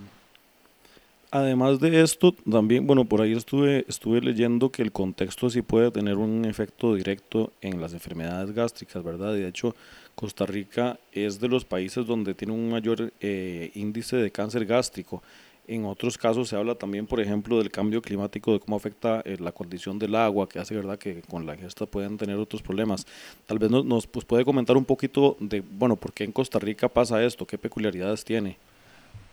Además 1.35 1.81
de 1.81 2.01
esto, 2.01 2.33
también, 2.49 2.87
bueno, 2.87 3.03
por 3.03 3.19
ahí 3.19 3.33
estuve, 3.33 3.83
estuve 3.89 4.21
leyendo 4.21 4.69
que 4.69 4.81
el 4.81 4.93
contexto 4.93 5.49
sí 5.49 5.61
puede 5.61 5.91
tener 5.91 6.15
un 6.15 6.45
efecto 6.45 6.95
directo 6.95 7.51
en 7.59 7.81
las 7.81 7.91
enfermedades 7.91 8.53
gástricas, 8.53 9.03
¿verdad? 9.03 9.33
De 9.33 9.45
hecho, 9.45 9.75
Costa 10.15 10.45
Rica 10.45 10.97
es 11.11 11.41
de 11.41 11.49
los 11.49 11.65
países 11.65 12.07
donde 12.07 12.35
tiene 12.35 12.53
un 12.53 12.69
mayor 12.69 13.11
eh, 13.19 13.69
índice 13.75 14.15
de 14.15 14.31
cáncer 14.31 14.65
gástrico. 14.65 15.21
En 15.67 15.83
otros 15.83 16.17
casos 16.17 16.47
se 16.47 16.55
habla 16.55 16.75
también, 16.75 17.05
por 17.05 17.19
ejemplo, 17.19 17.57
del 17.57 17.69
cambio 17.69 18.01
climático, 18.01 18.53
de 18.53 18.61
cómo 18.61 18.77
afecta 18.77 19.21
eh, 19.25 19.35
la 19.37 19.51
condición 19.51 19.99
del 19.99 20.15
agua, 20.15 20.47
que 20.47 20.59
hace 20.59 20.73
verdad 20.73 20.97
que 20.97 21.21
con 21.23 21.45
la 21.45 21.55
ingesta 21.55 21.85
pueden 21.85 22.15
tener 22.15 22.37
otros 22.37 22.61
problemas. 22.61 23.05
Tal 23.45 23.59
vez 23.59 23.69
nos, 23.69 23.83
nos 23.83 24.07
pues, 24.07 24.23
puede 24.23 24.45
comentar 24.45 24.77
un 24.77 24.85
poquito 24.85 25.35
de, 25.41 25.59
bueno, 25.59 25.97
por 25.97 26.13
qué 26.13 26.23
en 26.23 26.31
Costa 26.31 26.59
Rica 26.59 26.87
pasa 26.87 27.21
esto, 27.25 27.45
qué 27.45 27.57
peculiaridades 27.57 28.23
tiene. 28.23 28.55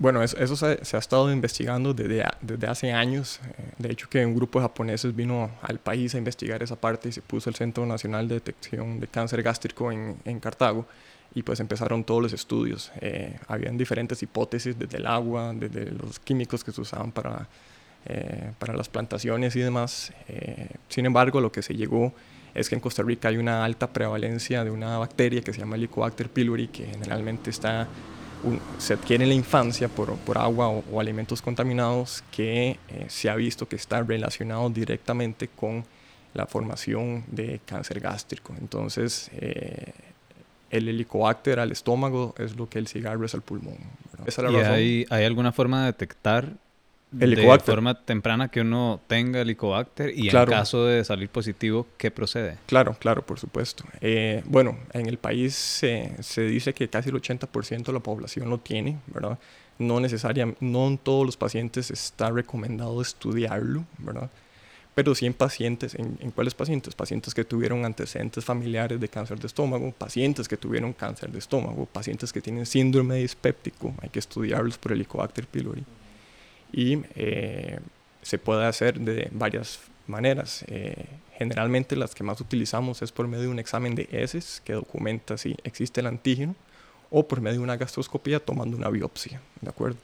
Bueno, 0.03 0.21
eso, 0.21 0.57
se, 0.57 0.97
ha 0.97 0.99
estado 0.99 1.33
investigando 1.33 1.95
desde, 1.95 2.25
desde 2.41 2.67
hace 2.67 2.91
años. 2.91 3.39
De 3.79 3.93
hecho, 3.93 4.09
que 4.11 4.27
un 4.27 4.35
grupo 4.35 4.59
de 4.59 4.65
japoneses 4.65 5.15
vino 5.15 5.53
al 5.63 5.79
país 5.79 6.13
a 6.17 6.19
investigar 6.19 6.61
esa 6.61 6.75
parte 6.75 7.11
y 7.11 7.13
se 7.13 7.23
puso 7.23 7.49
el 7.49 7.55
Centro 7.55 7.87
Nacional 7.87 8.27
de 8.27 8.35
Detección 8.35 8.99
de 8.99 9.07
Cáncer 9.07 9.45
Gástrico 9.45 9.93
en, 9.93 10.17
en 10.25 10.41
Cartago 10.41 10.89
y 11.37 11.45
pues 11.45 11.61
empezaron 11.61 12.03
todos 12.03 12.21
los 12.21 12.33
estudios. 12.33 12.91
Eh, 13.01 13.39
habían 13.47 13.79
diferentes 13.79 14.21
hipótesis 14.25 14.77
desde 14.77 14.99
el 14.99 15.07
agua, 15.07 15.53
desde 15.55 15.93
los 15.93 16.19
químicos 16.19 16.65
que 16.65 16.73
se 16.73 16.81
usaban 16.81 17.13
para, 17.13 17.47
eh, 18.07 18.51
para 18.59 18.75
las 18.75 18.89
plantaciones 18.89 19.55
y 19.55 19.61
demás. 19.61 20.13
Eh, 20.27 20.67
sin 20.89 21.07
embargo, 21.07 21.41
lo 21.41 21.53
que 21.53 21.63
se 21.63 21.77
llegó 21.77 22.13
es 22.55 22.69
que 22.69 22.75
en 22.75 22.81
Costa 22.81 23.05
Rica 23.05 23.29
hay 23.29 23.37
una 23.37 23.65
alta 23.65 23.93
prevalencia 23.93 24.65
de 24.65 24.73
una 24.73 24.99
bacteria 24.99 25.43
que 25.43 25.53
se 25.53 25.61
llama 25.61 25.77
Helicobacter 25.77 26.29
pylori, 26.29 26.67
que 26.67 26.87
generalmente 26.87 27.51
está, 27.51 27.87
un, 28.45 28.61
se 28.79 28.95
adquiere 28.95 29.25
en 29.25 29.31
la 29.31 29.35
infancia 29.35 29.89
por, 29.89 30.17
por 30.17 30.39
agua 30.39 30.69
o, 30.69 30.85
o, 30.93 31.01
alimentos 31.01 31.43
contaminados, 31.43 32.23
que 32.31 32.79
se 33.09 33.31
ha 33.31 33.37
visto 33.37 33.69
que 33.69 33.77
está 33.77 34.03
relacionado 34.03 34.69
directamente 34.71 35.49
con 35.49 35.85
la 36.35 36.47
formación 36.47 37.25
de 37.29 37.61
cáncer 37.67 38.01
gástrico. 38.01 38.55
Entonces, 38.59 39.31
el 40.71 40.89
helicobacter 40.89 41.61
al 41.61 41.71
estómago 41.71 42.35
es 42.39 42.57
lo 42.57 42.69
que 42.69 42.79
el 42.79 42.89
cigarro 42.89 43.25
es 43.27 43.35
al 43.35 43.43
pulmón. 43.43 43.77
Esa 44.27 44.41
es 44.41 44.45
la 44.45 44.51
¿Y 44.51 44.57
razón. 44.57 44.73
Hay, 44.73 45.07
hay, 45.11 45.25
alguna 45.25 45.53
forma 45.53 45.81
de 45.81 45.87
detectar 45.87 46.55
de 47.13 47.61
forma 47.61 47.95
temprana 47.95 48.49
que 48.49 48.61
uno 48.63 49.01
tenga 49.07 49.41
helicobacter 49.41 50.13
y 50.17 50.29
claro. 50.29 50.53
en 50.53 50.59
caso 50.59 50.87
de 50.87 51.05
salir 51.05 51.29
positivo, 51.29 51.87
¿qué 51.99 52.11
procede? 52.11 52.57
Claro, 52.67 52.97
claro, 52.99 53.23
por 53.25 53.39
supuesto. 53.39 53.85
Eh, 54.01 54.43
bueno, 54.47 54.79
en 54.93 55.07
el 55.07 55.19
país 55.19 55.55
se, 55.55 56.13
se 56.21 56.43
dice 56.43 56.73
que 56.73 56.89
casi 56.89 57.11
el 57.11 57.17
80% 57.17 57.85
de 57.85 57.93
la 57.93 58.01
población 58.01 58.49
lo 58.49 58.59
tiene, 58.59 58.99
¿verdad? 59.09 59.39
No 59.79 60.01
necesariamente, 60.01 60.59
no 60.65 60.89
en 60.89 60.99
todos 60.99 61.27
los 61.27 61.37
pacientes 61.37 61.91
está 61.91 62.31
recomendado 62.31 63.01
estudiarlo, 63.03 63.85
¿verdad? 63.99 64.31
pero 64.95 65.15
sí 65.15 65.25
en 65.25 65.33
pacientes, 65.33 65.95
¿en, 65.95 66.19
¿en, 66.21 66.31
cuáles 66.33 66.55
pacientes? 66.55 66.95
Pacientes 66.95 67.33
que 67.33 67.45
tuvieron 67.45 67.85
antecedentes 67.87 68.45
familiares 68.45 69.01
de 69.01 69.09
cáncer 69.09 69.39
de 69.41 69.47
estómago, 69.47 69.91
pacientes 69.93 70.47
que 70.49 70.59
tuvieron 70.59 70.93
cáncer 70.93 71.31
de 71.31 71.39
estómago, 71.39 71.87
pacientes 71.87 72.31
que 72.31 72.43
tienen 72.43 72.67
síndrome 72.67 73.17
dispéptico, 73.17 73.95
hay 74.03 74.11
que 74.11 74.19
estudiarlos 74.19 74.77
por 74.77 74.93
Helicobacter 74.93 75.47
pylori. 75.47 75.85
Y 76.73 77.03
eh, 77.15 77.79
se 78.23 78.39
puede 78.39 78.65
hacer 78.67 78.99
de 79.01 79.29
varias 79.33 79.81
maneras. 80.07 80.65
Eh, 80.69 81.07
generalmente 81.37 81.97
las 81.97 82.15
que 82.15 82.25
más 82.25 82.41
utilizamos 82.41 83.03
es 83.03 83.13
por 83.13 83.27
medio 83.29 83.45
de 83.45 83.49
un 83.49 83.59
examen 83.59 83.95
de 83.95 84.09
heces 84.13 84.63
que 84.65 84.75
documenta 84.75 85.37
si 85.37 85.57
existe 85.65 86.01
el 86.01 86.07
antígeno 86.07 86.55
o 87.11 87.27
por 87.27 87.41
medio 87.41 87.59
de 87.59 87.65
una 87.65 87.77
gastroscopía 87.77 88.41
tomando 88.41 88.77
una 88.77 88.89
biopsia, 88.89 89.41
¿de 89.61 89.69
acuerdo? 89.69 89.99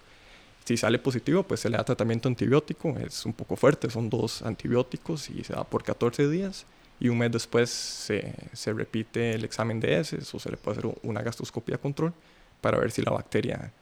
Si 0.64 0.76
sale 0.76 0.98
positivo, 0.98 1.42
pues 1.44 1.60
se 1.60 1.70
le 1.70 1.78
da 1.78 1.84
tratamiento 1.84 2.28
antibiótico, 2.28 2.94
es 2.98 3.24
un 3.24 3.32
poco 3.32 3.56
fuerte, 3.56 3.88
son 3.88 4.10
dos 4.10 4.42
antibióticos 4.42 5.30
y 5.30 5.42
se 5.42 5.54
da 5.54 5.64
por 5.64 5.82
14 5.82 6.28
días 6.28 6.66
y 7.00 7.08
un 7.08 7.18
mes 7.18 7.32
después 7.32 7.70
se, 7.70 8.34
se 8.52 8.72
repite 8.72 9.32
el 9.32 9.44
examen 9.44 9.80
de 9.80 9.98
heces 9.98 10.34
o 10.34 10.38
se 10.38 10.50
le 10.50 10.56
puede 10.56 10.78
hacer 10.78 10.92
una 11.02 11.22
gastroscopia 11.22 11.78
control 11.78 12.12
para 12.60 12.78
ver 12.78 12.90
si 12.90 13.00
la 13.00 13.12
bacteria 13.12 13.72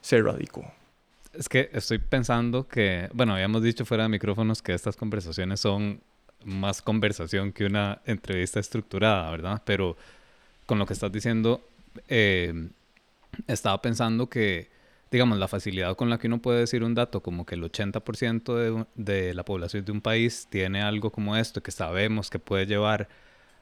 se 0.00 0.16
erradicó. 0.16 0.64
Es 1.32 1.48
que 1.48 1.70
estoy 1.72 1.98
pensando 1.98 2.68
que, 2.68 3.08
bueno, 3.14 3.34
habíamos 3.34 3.62
dicho 3.62 3.84
fuera 3.84 4.04
de 4.04 4.08
micrófonos 4.10 4.60
que 4.60 4.74
estas 4.74 4.96
conversaciones 4.96 5.60
son 5.60 6.00
más 6.44 6.82
conversación 6.82 7.52
que 7.52 7.64
una 7.64 8.02
entrevista 8.04 8.60
estructurada, 8.60 9.30
¿verdad? 9.30 9.62
Pero 9.64 9.96
con 10.66 10.78
lo 10.78 10.86
que 10.86 10.92
estás 10.92 11.10
diciendo, 11.10 11.62
eh, 12.08 12.68
estaba 13.46 13.80
pensando 13.80 14.28
que 14.28 14.70
digamos, 15.12 15.36
la 15.38 15.46
facilidad 15.46 15.94
con 15.94 16.08
la 16.08 16.18
que 16.18 16.26
uno 16.26 16.40
puede 16.40 16.60
decir 16.60 16.82
un 16.82 16.94
dato 16.94 17.22
como 17.22 17.44
que 17.44 17.54
el 17.54 17.62
80% 17.62 18.54
de, 18.54 18.86
de, 18.94 19.34
la 19.34 19.44
población 19.44 19.84
de 19.84 19.92
un 19.92 20.00
país 20.00 20.46
tiene 20.48 20.80
algo 20.80 21.12
como 21.12 21.36
esto, 21.36 21.62
que 21.62 21.70
sabemos 21.70 22.30
que 22.30 22.38
puede 22.38 22.64
llevar 22.64 23.08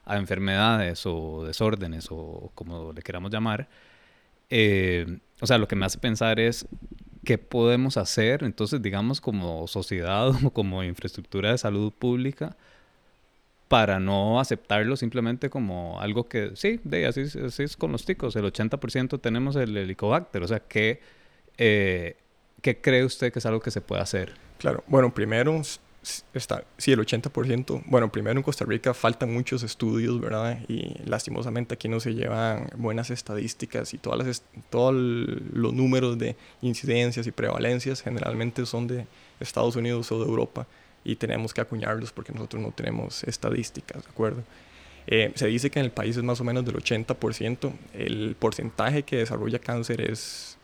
a 0.04 0.16
enfermedades 0.16 1.02
o 1.06 1.44
desórdenes 1.44 2.06
o 2.10 2.52
como 2.54 2.92
le 2.92 3.02
queramos 3.02 3.32
llamar, 3.32 3.68
eh, 4.48 5.18
o 5.40 5.46
sea, 5.46 5.58
lo 5.58 5.66
que 5.68 5.76
me 5.76 5.86
hace 5.86 5.98
pensar 5.98 6.38
es 6.40 6.66
qué 7.24 7.38
podemos 7.38 7.96
hacer, 7.96 8.44
entonces, 8.44 8.80
digamos, 8.82 9.20
como 9.20 9.66
sociedad 9.66 10.28
o 10.44 10.50
como 10.50 10.82
infraestructura 10.84 11.52
de 11.52 11.58
salud 11.58 11.92
pública, 11.92 12.56
para 13.68 14.00
no 14.00 14.40
aceptarlo 14.40 14.96
simplemente 14.96 15.48
como 15.48 16.00
algo 16.00 16.28
que, 16.28 16.52
sí, 16.54 16.80
de, 16.82 17.06
así, 17.06 17.22
así 17.22 17.62
es 17.62 17.76
con 17.76 17.92
los 17.92 18.04
ticos, 18.04 18.34
el 18.36 18.44
80% 18.44 19.20
tenemos 19.20 19.54
el 19.56 19.76
helicobacter, 19.76 20.42
o 20.42 20.48
sea, 20.48 20.60
¿qué, 20.60 21.00
eh, 21.56 22.16
¿qué 22.62 22.80
cree 22.80 23.04
usted 23.04 23.32
que 23.32 23.38
es 23.38 23.46
algo 23.46 23.60
que 23.60 23.70
se 23.70 23.80
puede 23.80 24.02
hacer? 24.02 24.34
Claro, 24.58 24.82
bueno, 24.88 25.14
primero 25.14 25.62
está, 26.32 26.64
sí, 26.78 26.92
el 26.92 27.00
80%, 27.00 27.82
bueno, 27.86 28.10
primero 28.10 28.38
en 28.38 28.42
Costa 28.42 28.64
Rica 28.64 28.94
faltan 28.94 29.32
muchos 29.32 29.62
estudios, 29.62 30.20
¿verdad? 30.20 30.60
Y 30.68 30.96
lastimosamente 31.04 31.74
aquí 31.74 31.88
no 31.88 32.00
se 32.00 32.14
llevan 32.14 32.70
buenas 32.76 33.10
estadísticas 33.10 33.92
y 33.92 33.98
todas 33.98 34.26
las, 34.26 34.42
todos 34.70 34.94
los 34.94 35.74
números 35.74 36.18
de 36.18 36.36
incidencias 36.62 37.26
y 37.26 37.32
prevalencias 37.32 38.02
generalmente 38.02 38.64
son 38.64 38.86
de 38.86 39.06
Estados 39.40 39.76
Unidos 39.76 40.10
o 40.12 40.18
de 40.18 40.26
Europa 40.26 40.66
y 41.04 41.16
tenemos 41.16 41.52
que 41.52 41.60
acuñarlos 41.60 42.12
porque 42.12 42.32
nosotros 42.32 42.62
no 42.62 42.70
tenemos 42.72 43.24
estadísticas, 43.24 44.02
¿de 44.02 44.10
acuerdo? 44.10 44.42
Eh, 45.06 45.32
se 45.34 45.46
dice 45.48 45.70
que 45.70 45.80
en 45.80 45.86
el 45.86 45.92
país 45.92 46.16
es 46.16 46.22
más 46.22 46.40
o 46.40 46.44
menos 46.44 46.64
del 46.64 46.76
80%, 46.76 47.72
el 47.94 48.36
porcentaje 48.38 49.02
que 49.02 49.16
desarrolla 49.16 49.58
cáncer 49.58 50.00
es 50.00 50.56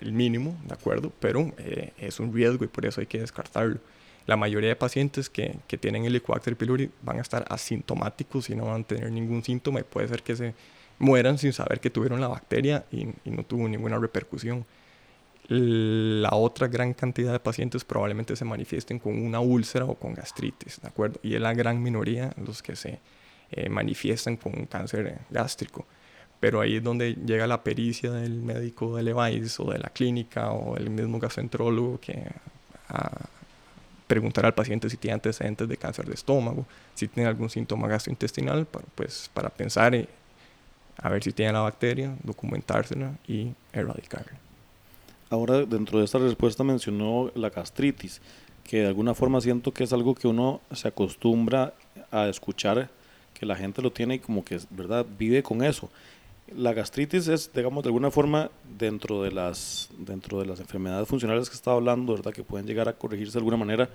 el 0.00 0.12
mínimo, 0.12 0.56
¿de 0.64 0.74
acuerdo? 0.74 1.12
Pero 1.20 1.52
eh, 1.58 1.92
es 1.98 2.20
un 2.20 2.32
riesgo 2.32 2.64
y 2.64 2.68
por 2.68 2.84
eso 2.84 3.00
hay 3.00 3.06
que 3.06 3.20
descartarlo. 3.20 3.78
La 4.26 4.36
mayoría 4.36 4.70
de 4.70 4.76
pacientes 4.76 5.28
que, 5.28 5.56
que 5.66 5.76
tienen 5.76 6.04
Helicobacter 6.04 6.56
pylori 6.56 6.90
van 7.02 7.18
a 7.18 7.22
estar 7.22 7.44
asintomáticos 7.48 8.48
y 8.50 8.56
no 8.56 8.66
van 8.66 8.82
a 8.82 8.84
tener 8.84 9.10
ningún 9.10 9.44
síntoma 9.44 9.80
y 9.80 9.82
puede 9.82 10.08
ser 10.08 10.22
que 10.22 10.34
se 10.36 10.54
mueran 10.98 11.38
sin 11.38 11.52
saber 11.52 11.80
que 11.80 11.90
tuvieron 11.90 12.20
la 12.20 12.28
bacteria 12.28 12.84
y, 12.90 13.08
y 13.24 13.30
no 13.30 13.42
tuvo 13.42 13.68
ninguna 13.68 13.98
repercusión 13.98 14.64
la 15.48 16.30
otra 16.34 16.68
gran 16.68 16.94
cantidad 16.94 17.32
de 17.32 17.40
pacientes 17.40 17.84
probablemente 17.84 18.34
se 18.36 18.44
manifiesten 18.44 18.98
con 18.98 19.20
una 19.20 19.40
úlcera 19.40 19.84
o 19.84 19.94
con 19.94 20.14
gastritis, 20.14 20.80
¿de 20.80 20.88
acuerdo? 20.88 21.20
Y 21.22 21.34
es 21.34 21.40
la 21.40 21.52
gran 21.52 21.82
minoría 21.82 22.32
los 22.36 22.62
que 22.62 22.76
se 22.76 23.00
eh, 23.50 23.68
manifiestan 23.68 24.36
con 24.36 24.58
un 24.58 24.66
cáncer 24.66 25.18
gástrico. 25.30 25.86
Pero 26.40 26.60
ahí 26.60 26.76
es 26.76 26.82
donde 26.82 27.14
llega 27.14 27.46
la 27.46 27.62
pericia 27.62 28.10
del 28.10 28.40
médico 28.40 28.96
del 28.96 29.08
EVAIS 29.08 29.60
o 29.60 29.70
de 29.70 29.78
la 29.78 29.90
clínica 29.90 30.50
o 30.50 30.76
el 30.76 30.90
mismo 30.90 31.18
gastroenterólogo 31.18 32.00
que 32.00 32.24
a 32.88 33.10
preguntar 34.06 34.44
al 34.46 34.54
paciente 34.54 34.90
si 34.90 34.96
tiene 34.96 35.14
antecedentes 35.14 35.68
de 35.68 35.76
cáncer 35.76 36.06
de 36.06 36.14
estómago, 36.14 36.66
si 36.94 37.08
tiene 37.08 37.28
algún 37.28 37.50
síntoma 37.50 37.88
gastrointestinal, 37.88 38.66
para, 38.66 38.84
pues 38.94 39.30
para 39.32 39.48
pensar 39.48 39.94
eh, 39.94 40.08
a 40.98 41.08
ver 41.08 41.22
si 41.22 41.32
tiene 41.32 41.52
la 41.52 41.60
bacteria, 41.60 42.14
documentársela 42.22 43.12
y 43.26 43.52
erradicarla. 43.72 44.38
Ahora, 45.30 45.64
dentro 45.64 45.98
de 45.98 46.04
esta 46.04 46.18
respuesta 46.18 46.62
mencionó 46.62 47.32
la 47.34 47.50
gastritis, 47.50 48.20
que 48.62 48.78
de 48.78 48.86
alguna 48.86 49.14
forma 49.14 49.40
siento 49.40 49.72
que 49.72 49.84
es 49.84 49.92
algo 49.92 50.14
que 50.14 50.28
uno 50.28 50.60
se 50.72 50.88
acostumbra 50.88 51.74
a 52.10 52.28
escuchar, 52.28 52.88
que 53.32 53.46
la 53.46 53.56
gente 53.56 53.82
lo 53.82 53.90
tiene 53.90 54.14
y 54.14 54.18
como 54.20 54.44
que, 54.44 54.60
¿verdad?, 54.70 55.04
vive 55.18 55.42
con 55.42 55.62
eso. 55.62 55.90
La 56.56 56.72
gastritis 56.72 57.28
es, 57.28 57.50
digamos, 57.52 57.82
de 57.82 57.88
alguna 57.88 58.10
forma 58.10 58.50
dentro 58.78 59.22
de 59.22 59.32
las, 59.32 59.88
dentro 59.98 60.40
de 60.40 60.46
las 60.46 60.60
enfermedades 60.60 61.08
funcionales 61.08 61.48
que 61.48 61.56
estaba 61.56 61.76
hablando, 61.76 62.14
¿verdad?, 62.14 62.32
que 62.32 62.42
pueden 62.42 62.66
llegar 62.66 62.88
a 62.88 62.92
corregirse 62.92 63.32
de 63.32 63.38
alguna 63.38 63.56
manera, 63.56 63.88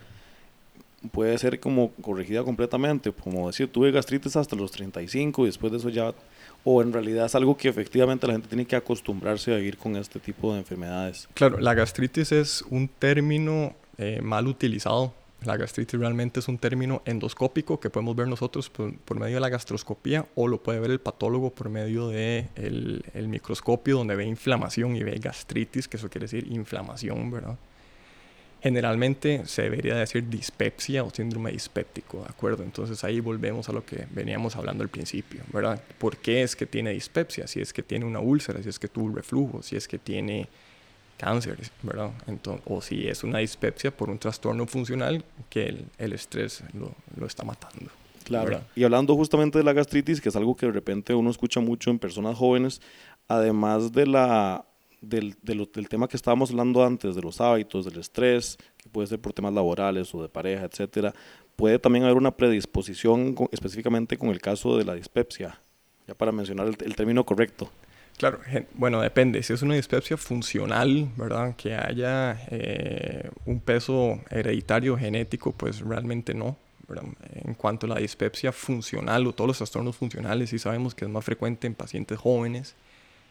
puede 1.11 1.37
ser 1.37 1.59
como 1.59 1.91
corregida 2.01 2.43
completamente, 2.43 3.11
como 3.11 3.47
decir, 3.47 3.71
tuve 3.71 3.91
gastritis 3.91 4.35
hasta 4.35 4.55
los 4.55 4.71
35 4.71 5.43
y 5.43 5.45
después 5.45 5.71
de 5.71 5.77
eso 5.77 5.89
ya 5.89 6.13
o 6.63 6.81
en 6.81 6.91
realidad 6.91 7.25
es 7.25 7.35
algo 7.35 7.55
que 7.55 7.69
efectivamente 7.69 8.27
la 8.27 8.33
gente 8.33 8.49
tiene 8.49 8.65
que 8.65 8.75
acostumbrarse 8.75 9.53
a 9.53 9.57
vivir 9.57 9.77
con 9.77 9.95
este 9.95 10.19
tipo 10.19 10.51
de 10.53 10.59
enfermedades? 10.59 11.29
Claro, 11.33 11.59
la 11.59 11.73
gastritis 11.73 12.31
es 12.31 12.63
un 12.69 12.87
término 12.87 13.73
eh, 13.97 14.19
mal 14.21 14.47
utilizado. 14.47 15.13
La 15.45 15.55
gastritis 15.55 15.97
realmente 15.97 16.41
es 16.41 16.49
un 16.49 16.57
término 16.57 17.01
endoscópico 17.05 17.79
que 17.79 17.89
podemos 17.89 18.15
ver 18.15 18.27
nosotros 18.27 18.69
por, 18.69 19.19
medio 19.19 19.35
de 19.35 19.39
la 19.39 19.49
gastroscopía 19.49 20.25
o 20.35 20.49
lo 20.49 20.61
puede 20.61 20.81
ver 20.81 20.91
el 20.91 20.99
patólogo 20.99 21.51
por 21.51 21.69
medio 21.69 22.09
del 22.09 23.01
de 23.03 23.19
el 23.19 23.27
microscopio 23.29 23.97
donde 23.97 24.17
ve 24.17 24.25
inflamación 24.25 24.97
y 24.97 25.03
ve 25.03 25.17
gastritis, 25.17 25.87
que 25.87 25.95
eso 25.95 26.09
quiere 26.09 26.25
decir 26.25 26.51
inflamación, 26.51 27.31
¿verdad? 27.31 27.57
Generalmente 28.61 29.45
se 29.45 29.61
debería 29.61 29.95
decir 29.95 30.27
dispepsia 30.27 31.05
o 31.05 31.09
síndrome 31.09 31.53
dispéptico, 31.53 32.19
¿de 32.23 32.29
acuerdo? 32.29 32.63
Entonces 32.63 33.01
ahí 33.05 33.21
volvemos 33.21 33.69
a 33.69 33.71
lo 33.71 33.85
que 33.85 34.07
veníamos 34.11 34.57
hablando 34.57 34.83
al 34.83 34.89
principio, 34.89 35.43
¿verdad? 35.53 35.81
¿Por 35.97 36.17
qué 36.17 36.43
es 36.43 36.57
que 36.57 36.65
tiene 36.65 36.91
dispepsia? 36.91 37.47
Si 37.47 37.61
es 37.61 37.71
que 37.71 37.81
tiene 37.81 38.03
una 38.03 38.19
úlcera, 38.19 38.61
si 38.61 38.67
es 38.67 38.77
que 38.77 38.89
tuvo 38.89 39.15
reflujo, 39.15 39.63
si 39.63 39.77
es 39.77 39.87
que 39.87 39.97
tiene 39.97 40.49
cáncer, 41.19 41.57
¿verdad? 41.83 42.11
Entonces, 42.27 42.63
o 42.65 42.81
si 42.81 43.07
es 43.07 43.23
una 43.23 43.39
dispepsia 43.39 43.95
por 43.95 44.09
un 44.09 44.17
trastorno 44.17 44.65
funcional 44.65 45.23
que 45.49 45.67
el, 45.67 45.85
el 45.97 46.13
estrés 46.13 46.63
lo, 46.73 46.91
lo, 47.15 47.27
está 47.27 47.43
matando. 47.43 47.91
Claro. 48.23 48.61
Y 48.75 48.83
hablando 48.83 49.15
justamente 49.15 49.57
de 49.57 49.63
la 49.63 49.73
gastritis, 49.73 50.21
que 50.21 50.29
es 50.29 50.35
algo 50.35 50.55
que 50.55 50.65
de 50.65 50.71
repente 50.71 51.13
uno 51.13 51.29
escucha 51.29 51.59
mucho 51.59 51.91
en 51.91 51.99
personas 51.99 52.37
jóvenes, 52.37 52.81
además 53.27 53.91
de 53.91 54.07
la 54.07 54.65
del, 55.01 55.35
del, 55.41 55.87
tema 55.87 56.07
que 56.07 56.17
estábamos 56.17 56.51
hablando 56.51 56.83
antes, 56.83 57.15
de 57.15 57.21
los 57.21 57.39
hábitos, 57.39 57.85
del 57.85 57.99
estrés, 57.99 58.57
que 58.77 58.89
puede 58.89 59.07
ser 59.07 59.19
por 59.19 59.33
temas 59.33 59.53
laborales 59.53 60.13
o 60.13 60.21
de 60.21 60.29
pareja, 60.29 60.65
etcétera, 60.65 61.13
puede 61.55 61.79
también 61.79 62.05
haber 62.05 62.17
una 62.17 62.35
predisposición 62.35 63.35
específicamente 63.51 64.17
con 64.17 64.29
el 64.29 64.39
caso 64.39 64.77
de 64.77 64.85
la 64.85 64.93
dispepsia, 64.93 65.59
ya 66.07 66.15
para 66.15 66.31
mencionar 66.31 66.67
el, 66.67 66.95
término 66.95 67.25
correcto. 67.25 67.69
Claro, 68.19 68.39
bueno, 68.73 68.99
depende. 68.99 69.41
Si 69.43 69.53
es 69.53 69.61
una 69.61 69.75
dispepsia 69.75 70.17
funcional, 70.17 71.09
¿verdad? 71.15 71.55
Que 71.55 71.73
haya 71.73 72.37
eh, 72.51 73.29
un 73.45 73.61
peso 73.61 74.19
hereditario 74.29 74.97
genético, 74.97 75.53
pues 75.53 75.79
realmente 75.79 76.33
no. 76.33 76.57
En 77.45 77.53
cuanto 77.53 77.85
a 77.85 77.89
la 77.89 77.95
dispepsia 77.95 78.51
funcional 78.51 79.25
o 79.25 79.31
todos 79.31 79.47
los 79.47 79.57
trastornos 79.57 79.95
funcionales, 79.95 80.49
sí 80.49 80.59
sabemos 80.59 80.93
que 80.93 81.05
es 81.05 81.11
más 81.11 81.23
frecuente 81.23 81.65
en 81.65 81.75
pacientes 81.75 82.19
jóvenes 82.19 82.75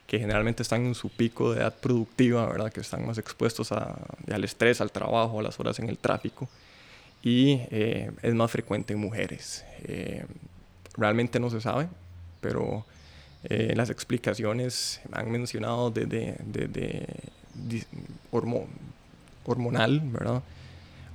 que 0.07 0.17
generalmente 0.17 0.63
están 0.63 0.87
en 0.87 0.95
su 0.95 1.09
pico 1.09 1.53
de 1.53 1.59
edad 1.59 1.75
productiva, 1.79 2.47
¿verdad? 2.47 2.73
que 2.73 2.81
están 2.81 3.05
más 3.05 3.19
expuestos 3.19 3.71
a, 3.71 3.95
al 4.31 4.43
estrés, 4.43 4.81
al 4.81 4.91
trabajo, 4.91 5.39
a 5.39 5.43
las 5.43 5.59
horas 5.59 5.77
en 5.77 5.87
el 5.87 5.99
tráfico, 5.99 6.49
y 7.21 7.59
eh, 7.69 8.09
es 8.23 8.33
más 8.33 8.49
frecuente 8.49 8.93
en 8.93 8.99
mujeres. 9.01 9.63
Eh, 9.83 10.25
realmente 10.97 11.39
no 11.39 11.51
se 11.51 11.61
sabe, 11.61 11.89
pero 12.41 12.87
eh, 13.43 13.73
las 13.75 13.89
explicaciones 13.89 15.01
han 15.11 15.31
mencionado 15.31 15.91
desde 15.91 16.35
de, 16.45 16.67
de, 16.67 17.07
de, 17.53 17.85
hormonal, 19.45 20.01
¿verdad? 20.01 20.43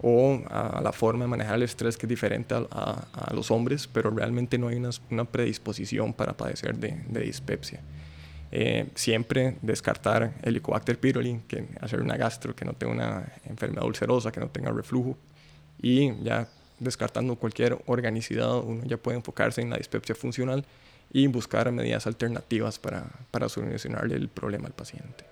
o 0.06 0.42
a 0.50 0.82
la 0.82 0.92
forma 0.92 1.24
de 1.24 1.28
manejar 1.28 1.54
el 1.54 1.62
estrés 1.62 1.96
que 1.96 2.04
es 2.04 2.10
diferente 2.10 2.54
a, 2.54 2.66
a, 2.70 3.06
a 3.30 3.34
los 3.34 3.50
hombres, 3.50 3.86
pero 3.86 4.10
realmente 4.10 4.58
no 4.58 4.68
hay 4.68 4.76
una, 4.76 4.90
una 5.10 5.24
predisposición 5.24 6.12
para 6.12 6.34
padecer 6.34 6.76
de, 6.76 7.02
de 7.08 7.20
dispepsia. 7.20 7.80
Eh, 8.52 8.86
siempre 8.94 9.56
descartar 9.62 10.34
el 10.42 10.50
Helicobacter 10.50 10.98
pylori, 10.98 11.40
que 11.48 11.66
hacer 11.80 12.02
una 12.02 12.16
gastro 12.16 12.54
que 12.54 12.64
no 12.64 12.74
tenga 12.74 12.92
una 12.92 13.32
enfermedad 13.46 13.84
ulcerosa, 13.84 14.30
que 14.30 14.40
no 14.40 14.48
tenga 14.48 14.70
reflujo. 14.70 15.16
Y 15.80 16.14
ya 16.22 16.48
descartando 16.78 17.34
cualquier 17.36 17.78
organicidad, 17.86 18.58
uno 18.58 18.84
ya 18.84 18.96
puede 18.96 19.16
enfocarse 19.16 19.60
en 19.62 19.70
la 19.70 19.76
dispepsia 19.76 20.14
funcional 20.14 20.64
y 21.14 21.28
buscar 21.28 21.70
medidas 21.72 22.06
alternativas 22.06 22.78
para, 22.78 23.06
para 23.30 23.48
solucionar 23.48 24.12
el 24.12 24.28
problema 24.28 24.66
al 24.66 24.74
paciente. 24.74 25.24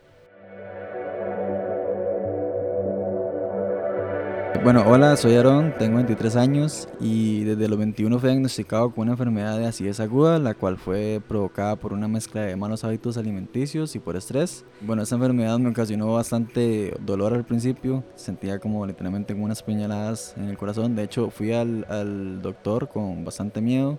Bueno, 4.62 4.84
hola, 4.86 5.16
soy 5.16 5.34
Aaron, 5.34 5.74
tengo 5.76 5.96
23 5.96 6.36
años 6.36 6.88
y 7.00 7.42
desde 7.42 7.68
los 7.68 7.76
21 7.76 8.16
fui 8.20 8.28
diagnosticado 8.30 8.92
con 8.92 9.02
una 9.02 9.12
enfermedad 9.12 9.58
de 9.58 9.66
acidez 9.66 9.98
aguda, 9.98 10.38
la 10.38 10.54
cual 10.54 10.76
fue 10.76 11.20
provocada 11.26 11.74
por 11.74 11.92
una 11.92 12.06
mezcla 12.06 12.42
de 12.42 12.54
malos 12.54 12.84
hábitos 12.84 13.16
alimenticios 13.16 13.96
y 13.96 13.98
por 13.98 14.14
estrés. 14.14 14.64
Bueno, 14.80 15.02
esta 15.02 15.16
enfermedad 15.16 15.58
me 15.58 15.70
ocasionó 15.70 16.12
bastante 16.12 16.94
dolor 17.00 17.34
al 17.34 17.44
principio, 17.44 18.04
sentía 18.14 18.60
como 18.60 18.86
literalmente 18.86 19.34
unas 19.34 19.64
puñaladas 19.64 20.34
en 20.36 20.44
el 20.44 20.56
corazón. 20.56 20.94
De 20.94 21.02
hecho, 21.02 21.30
fui 21.30 21.52
al, 21.52 21.84
al 21.88 22.40
doctor 22.40 22.88
con 22.88 23.24
bastante 23.24 23.60
miedo. 23.60 23.98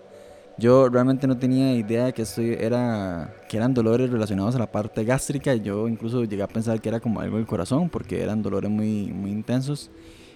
Yo 0.57 0.87
realmente 0.87 1.25
no 1.25 1.37
tenía 1.37 1.73
idea 1.73 2.05
de 2.05 2.13
que 2.13 2.21
esto 2.21 2.41
era 2.41 3.33
que 3.49 3.57
eran 3.57 3.73
dolores 3.73 4.11
relacionados 4.11 4.55
a 4.55 4.59
la 4.59 4.71
parte 4.71 5.03
gástrica. 5.03 5.55
Yo 5.55 5.87
incluso 5.87 6.23
llegué 6.23 6.43
a 6.43 6.47
pensar 6.47 6.79
que 6.79 6.89
era 6.89 6.99
como 6.99 7.21
algo 7.21 7.37
del 7.37 7.47
corazón 7.47 7.89
porque 7.89 8.21
eran 8.21 8.43
dolores 8.43 8.69
muy, 8.69 9.11
muy 9.11 9.31
intensos. 9.31 9.89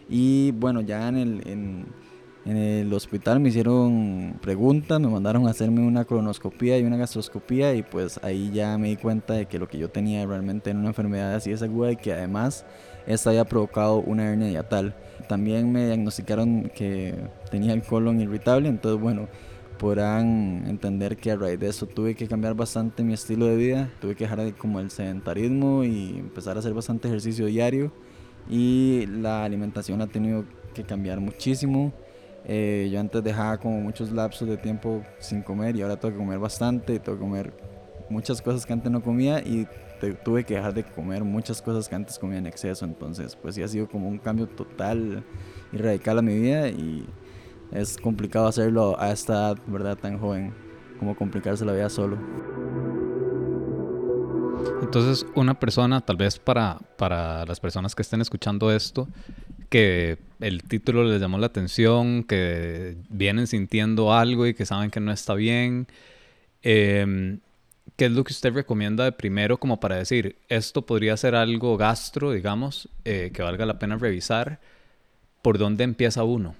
Y 0.09 0.51
bueno, 0.51 0.81
ya 0.81 1.07
en 1.09 1.17
el, 1.17 1.47
en, 2.45 2.57
el 2.57 2.91
hospital 2.93 3.39
me 3.41 3.49
hicieron 3.49 4.39
preguntas, 4.41 4.99
me 4.99 5.07
mandaron 5.07 5.47
a 5.47 5.51
hacerme 5.51 5.81
una 5.85 6.05
colonoscopía 6.05 6.79
y 6.79 6.83
una 6.83 6.95
gastroscopía 6.95 7.75
y 7.75 7.83
pues 7.83 8.19
ahí 8.23 8.49
ya 8.53 8.77
me 8.77 8.87
di 8.87 8.95
cuenta 8.95 9.33
de 9.33 9.47
que 9.47 9.59
lo 9.59 9.67
que 9.67 9.77
yo 9.77 9.89
tenía 9.89 10.25
realmente 10.25 10.69
era 10.69 10.79
una 10.79 10.87
enfermedad 10.87 11.35
así 11.35 11.53
de 11.53 11.65
aguda 11.65 11.91
y 11.91 11.97
que 11.97 12.13
además 12.13 12.65
esta 13.05 13.31
había 13.31 13.45
provocado 13.45 13.97
una 13.97 14.31
hernia 14.31 14.47
diatal. 14.47 14.95
También 15.27 15.71
me 15.71 15.85
diagnosticaron 15.87 16.71
que 16.73 17.15
tenía 17.51 17.73
el 17.73 17.83
colon 17.83 18.21
irritable, 18.21 18.69
entonces 18.69 19.01
bueno, 19.01 19.27
podrán 19.77 20.65
entender 20.67 21.17
que 21.17 21.31
a 21.31 21.35
raíz 21.35 21.59
de 21.59 21.69
eso 21.69 21.85
tuve 21.85 22.15
que 22.15 22.27
cambiar 22.27 22.55
bastante 22.55 23.03
mi 23.03 23.13
estilo 23.13 23.45
de 23.45 23.55
vida, 23.55 23.89
tuve 24.01 24.15
que 24.15 24.23
dejar 24.23 24.53
como 24.55 24.79
el 24.79 24.91
sedentarismo 24.91 25.83
y 25.83 26.17
empezar 26.17 26.55
a 26.55 26.59
hacer 26.59 26.73
bastante 26.73 27.07
ejercicio 27.07 27.45
diario 27.45 27.91
y 28.49 29.05
la 29.07 29.43
alimentación 29.43 30.01
ha 30.01 30.07
tenido 30.07 30.45
que 30.73 30.83
cambiar 30.83 31.19
muchísimo. 31.19 31.93
Eh, 32.45 32.89
yo 32.91 32.99
antes 32.99 33.23
dejaba 33.23 33.57
como 33.57 33.81
muchos 33.81 34.11
lapsos 34.11 34.47
de 34.47 34.57
tiempo 34.57 35.03
sin 35.19 35.41
comer 35.41 35.75
y 35.75 35.81
ahora 35.81 35.99
tengo 35.99 36.13
que 36.13 36.19
comer 36.19 36.39
bastante, 36.39 36.99
tengo 36.99 37.17
que 37.17 37.23
comer 37.23 37.53
muchas 38.09 38.41
cosas 38.41 38.65
que 38.65 38.73
antes 38.73 38.91
no 38.91 39.01
comía 39.01 39.39
y 39.39 39.67
tuve 40.23 40.43
que 40.43 40.55
dejar 40.55 40.73
de 40.73 40.83
comer 40.83 41.23
muchas 41.23 41.61
cosas 41.61 41.89
que 41.89 41.95
antes 41.95 42.17
comía 42.17 42.37
en 42.37 42.47
exceso. 42.47 42.85
Entonces, 42.85 43.35
pues 43.35 43.55
sí 43.55 43.63
ha 43.63 43.67
sido 43.67 43.87
como 43.87 44.07
un 44.07 44.17
cambio 44.17 44.47
total 44.47 45.23
y 45.73 45.77
radical 45.77 46.19
a 46.19 46.21
mi 46.21 46.39
vida 46.39 46.69
y 46.69 47.05
es 47.71 47.97
complicado 47.97 48.47
hacerlo 48.47 48.99
a 48.99 49.11
esta 49.11 49.33
edad, 49.33 49.57
¿verdad? 49.67 49.97
Tan 49.97 50.19
joven, 50.19 50.53
como 50.99 51.15
complicarse 51.15 51.65
la 51.65 51.73
vida 51.73 51.89
solo. 51.89 52.17
Entonces, 54.81 55.25
una 55.35 55.59
persona, 55.59 56.01
tal 56.01 56.17
vez 56.17 56.39
para, 56.39 56.79
para 56.97 57.45
las 57.45 57.59
personas 57.59 57.95
que 57.95 58.01
estén 58.01 58.21
escuchando 58.21 58.71
esto, 58.71 59.07
que 59.69 60.17
el 60.39 60.63
título 60.63 61.03
les 61.03 61.19
llamó 61.19 61.37
la 61.37 61.47
atención, 61.47 62.23
que 62.23 62.97
vienen 63.09 63.47
sintiendo 63.47 64.13
algo 64.13 64.47
y 64.47 64.53
que 64.53 64.65
saben 64.65 64.89
que 64.89 64.99
no 64.99 65.11
está 65.11 65.33
bien, 65.33 65.87
eh, 66.63 67.37
¿qué 67.95 68.05
es 68.05 68.11
lo 68.11 68.23
que 68.23 68.33
usted 68.33 68.53
recomienda 68.53 69.03
de 69.03 69.11
primero 69.11 69.57
como 69.57 69.79
para 69.79 69.95
decir, 69.95 70.37
esto 70.47 70.85
podría 70.85 71.17
ser 71.17 71.35
algo 71.35 71.75
gastro, 71.77 72.31
digamos, 72.31 72.89
eh, 73.03 73.31
que 73.33 73.41
valga 73.41 73.65
la 73.65 73.79
pena 73.79 73.97
revisar? 73.97 74.59
¿Por 75.41 75.57
dónde 75.57 75.83
empieza 75.83 76.23
uno? 76.23 76.55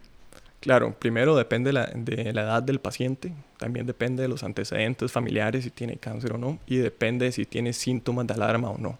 Claro, 0.59 0.95
primero 0.97 1.35
depende 1.35 1.71
de 1.71 2.33
la 2.33 2.41
edad 2.41 2.63
del 2.63 2.79
paciente, 2.79 3.31
también 3.57 3.85
depende 3.85 4.23
de 4.23 4.27
los 4.27 4.43
antecedentes 4.43 5.11
familiares, 5.11 5.63
si 5.63 5.69
tiene 5.69 5.97
cáncer 5.97 6.33
o 6.33 6.37
no, 6.37 6.59
y 6.65 6.77
depende 6.77 7.25
de 7.25 7.31
si 7.31 7.45
tiene 7.45 7.73
síntomas 7.73 8.25
de 8.27 8.33
alarma 8.33 8.69
o 8.71 8.77
no. 8.77 8.97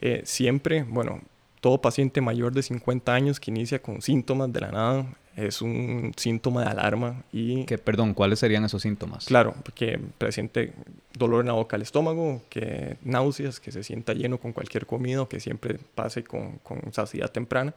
Eh, 0.00 0.22
siempre, 0.24 0.84
bueno, 0.84 1.20
todo 1.60 1.80
paciente 1.80 2.20
mayor 2.20 2.52
de 2.52 2.62
50 2.62 3.12
años 3.12 3.40
que 3.40 3.50
inicia 3.50 3.80
con 3.80 4.02
síntomas 4.02 4.52
de 4.52 4.60
la 4.60 4.70
nada 4.70 5.06
es 5.36 5.62
un 5.62 6.12
síntoma 6.16 6.62
de 6.62 6.70
alarma 6.70 7.24
y... 7.32 7.64
Que, 7.64 7.78
perdón, 7.78 8.14
¿cuáles 8.14 8.38
serían 8.38 8.64
esos 8.64 8.82
síntomas? 8.82 9.24
Claro, 9.24 9.54
que 9.74 9.98
presente 10.18 10.72
dolor 11.14 11.40
en 11.40 11.48
la 11.48 11.54
boca 11.54 11.76
del 11.76 11.82
estómago, 11.82 12.42
que 12.48 12.96
náuseas, 13.02 13.60
que 13.60 13.72
se 13.72 13.82
sienta 13.82 14.12
lleno 14.12 14.38
con 14.38 14.52
cualquier 14.52 14.86
comida, 14.86 15.26
que 15.28 15.40
siempre 15.40 15.78
pase 15.94 16.22
con, 16.22 16.58
con 16.58 16.92
saciedad 16.92 17.30
temprana. 17.30 17.74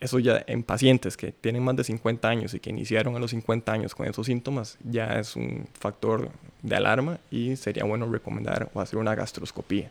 Eso 0.00 0.18
ya 0.18 0.42
en 0.46 0.62
pacientes 0.62 1.18
que 1.18 1.30
tienen 1.30 1.62
más 1.62 1.76
de 1.76 1.84
50 1.84 2.26
años 2.26 2.54
y 2.54 2.60
que 2.60 2.70
iniciaron 2.70 3.16
a 3.16 3.18
los 3.18 3.32
50 3.32 3.70
años 3.70 3.94
con 3.94 4.08
esos 4.08 4.26
síntomas, 4.26 4.78
ya 4.82 5.20
es 5.20 5.36
un 5.36 5.68
factor 5.78 6.30
de 6.62 6.74
alarma 6.74 7.20
y 7.30 7.56
sería 7.56 7.84
bueno 7.84 8.10
recomendar 8.10 8.70
o 8.72 8.80
hacer 8.80 8.98
una 8.98 9.14
gastroscopía. 9.14 9.90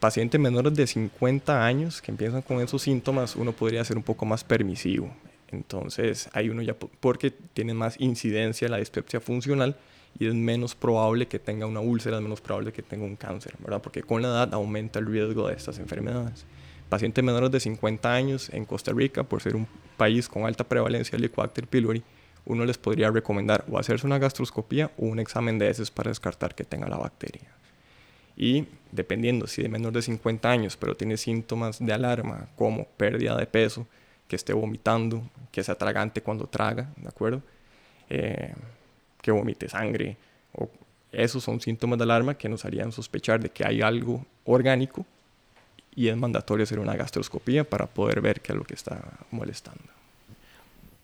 Pacientes 0.00 0.40
menores 0.40 0.74
de 0.74 0.86
50 0.86 1.64
años 1.64 2.00
que 2.00 2.10
empiezan 2.10 2.40
con 2.40 2.60
esos 2.60 2.80
síntomas, 2.80 3.36
uno 3.36 3.52
podría 3.52 3.84
ser 3.84 3.98
un 3.98 4.02
poco 4.02 4.24
más 4.24 4.44
permisivo. 4.44 5.10
Entonces, 5.52 6.28
hay 6.32 6.48
uno 6.48 6.62
ya 6.62 6.74
porque 6.74 7.30
tiene 7.30 7.74
más 7.74 8.00
incidencia 8.00 8.68
la 8.68 8.78
dispepsia 8.78 9.20
funcional 9.20 9.76
y 10.18 10.26
es 10.26 10.34
menos 10.34 10.74
probable 10.74 11.28
que 11.28 11.38
tenga 11.38 11.66
una 11.66 11.80
úlcera, 11.80 12.16
es 12.16 12.22
menos 12.22 12.40
probable 12.40 12.72
que 12.72 12.82
tenga 12.82 13.04
un 13.04 13.16
cáncer, 13.16 13.54
¿verdad? 13.58 13.82
Porque 13.82 14.02
con 14.02 14.22
la 14.22 14.28
edad 14.28 14.54
aumenta 14.54 14.98
el 14.98 15.06
riesgo 15.06 15.48
de 15.48 15.54
estas 15.54 15.78
enfermedades. 15.78 16.46
Pacientes 16.88 17.24
menores 17.24 17.50
de 17.50 17.60
50 17.60 18.12
años 18.12 18.48
en 18.52 18.64
Costa 18.64 18.92
Rica, 18.92 19.24
por 19.24 19.42
ser 19.42 19.56
un 19.56 19.66
país 19.96 20.28
con 20.28 20.44
alta 20.44 20.64
prevalencia 20.64 21.12
de 21.12 21.24
Helicobacter 21.24 21.66
pylori, 21.66 22.02
uno 22.44 22.64
les 22.64 22.78
podría 22.78 23.10
recomendar 23.10 23.64
o 23.68 23.78
hacerse 23.78 24.06
una 24.06 24.18
gastroscopía 24.18 24.92
o 24.96 25.06
un 25.06 25.18
examen 25.18 25.58
de 25.58 25.68
heces 25.68 25.90
para 25.90 26.10
descartar 26.10 26.54
que 26.54 26.64
tenga 26.64 26.88
la 26.88 26.96
bacteria. 26.96 27.50
Y 28.36 28.66
dependiendo 28.92 29.48
si 29.48 29.62
de 29.62 29.68
menor 29.68 29.92
de 29.92 30.02
50 30.02 30.48
años, 30.48 30.76
pero 30.76 30.96
tiene 30.96 31.16
síntomas 31.16 31.84
de 31.84 31.92
alarma 31.92 32.48
como 32.54 32.84
pérdida 32.84 33.36
de 33.36 33.46
peso, 33.46 33.86
que 34.28 34.36
esté 34.36 34.52
vomitando, 34.52 35.28
que 35.50 35.64
sea 35.64 35.76
tragante 35.76 36.22
cuando 36.22 36.46
traga, 36.46 36.92
¿de 36.96 37.08
acuerdo? 37.08 37.42
Eh, 38.08 38.54
que 39.20 39.32
vomite 39.32 39.68
sangre. 39.68 40.16
O, 40.52 40.68
esos 41.10 41.42
son 41.42 41.60
síntomas 41.60 41.98
de 41.98 42.04
alarma 42.04 42.36
que 42.36 42.48
nos 42.48 42.64
harían 42.64 42.92
sospechar 42.92 43.40
de 43.40 43.48
que 43.48 43.66
hay 43.66 43.80
algo 43.80 44.24
orgánico 44.44 45.06
y 45.96 46.08
es 46.08 46.16
mandatorio 46.16 46.64
hacer 46.64 46.78
una 46.78 46.94
gastroscopía 46.94 47.64
para 47.64 47.86
poder 47.86 48.20
ver 48.20 48.42
qué 48.42 48.52
es 48.52 48.58
lo 48.58 48.64
que 48.64 48.74
está 48.74 49.18
molestando. 49.30 49.82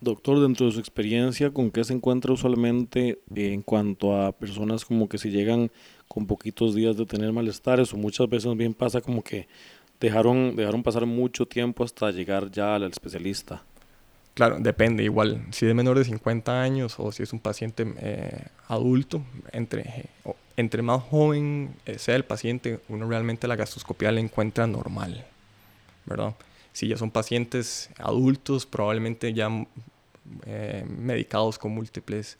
Doctor, 0.02 0.40
dentro 0.40 0.66
de 0.66 0.72
su 0.72 0.80
experiencia, 0.80 1.50
¿con 1.50 1.70
qué 1.70 1.82
se 1.84 1.94
encuentra 1.94 2.32
usualmente 2.32 3.20
en 3.34 3.62
cuanto 3.62 4.20
a 4.20 4.32
personas 4.32 4.84
como 4.84 5.08
que 5.08 5.16
si 5.16 5.30
llegan 5.30 5.70
con 6.08 6.26
poquitos 6.26 6.74
días 6.74 6.96
de 6.96 7.06
tener 7.06 7.32
malestares 7.32 7.94
o 7.94 7.96
muchas 7.96 8.28
veces 8.28 8.54
bien 8.56 8.74
pasa 8.74 9.00
como 9.00 9.22
que 9.22 9.48
dejaron, 10.00 10.56
dejaron 10.56 10.82
pasar 10.82 11.06
mucho 11.06 11.46
tiempo 11.46 11.84
hasta 11.84 12.10
llegar 12.10 12.50
ya 12.50 12.74
al 12.74 12.82
especialista. 12.82 13.62
Claro, 14.34 14.58
depende 14.58 15.04
igual. 15.04 15.46
Si 15.50 15.66
es 15.66 15.74
menor 15.74 15.98
de 15.98 16.04
50 16.04 16.60
años 16.60 16.96
o 16.98 17.12
si 17.12 17.22
es 17.22 17.32
un 17.32 17.38
paciente 17.38 17.86
eh, 17.98 18.46
adulto, 18.66 19.22
entre, 19.52 20.08
entre 20.56 20.82
más 20.82 21.02
joven 21.02 21.74
eh, 21.86 21.98
sea 21.98 22.16
el 22.16 22.24
paciente, 22.24 22.80
uno 22.88 23.08
realmente 23.08 23.48
la 23.48 23.56
gastroscopía 23.56 24.12
la 24.12 24.20
encuentra 24.20 24.66
normal, 24.66 25.24
¿verdad? 26.06 26.34
Si 26.72 26.88
ya 26.88 26.96
son 26.96 27.10
pacientes 27.10 27.90
adultos, 27.98 28.66
probablemente 28.66 29.32
ya 29.32 29.50
eh, 30.46 30.84
medicados 30.88 31.58
con 31.58 31.72
múltiples 31.72 32.38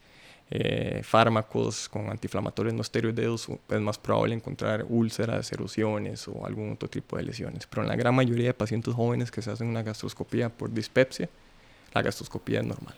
eh, 0.55 1.01
fármacos 1.03 1.89
con 1.89 2.11
antiinflamatorios 2.11 2.75
no 2.75 2.83
esteroideos, 2.83 3.49
es 3.71 3.81
más 3.81 3.97
probable 3.97 4.35
encontrar 4.35 4.85
úlceras, 4.87 5.51
erosiones 5.51 6.29
o 6.29 6.45
algún 6.45 6.73
otro 6.73 6.91
tipo 6.91 7.17
de 7.17 7.23
lesiones. 7.23 7.67
Pero 7.67 7.83
en 7.83 7.89
la 7.89 7.97
gran 7.97 8.15
mayoría 8.15 8.49
de 8.49 8.55
pacientes 8.55 8.93
jóvenes 8.93 9.31
que 9.31 9.41
se 9.41 9.51
hacen 9.51 9.69
una 9.69 9.83
gastroscopía 9.83 10.51
por 10.51 10.71
dispepsia, 10.71 11.31
la 11.95 12.03
gastroscopía 12.03 12.61
es 12.61 12.67
normal. 12.67 12.95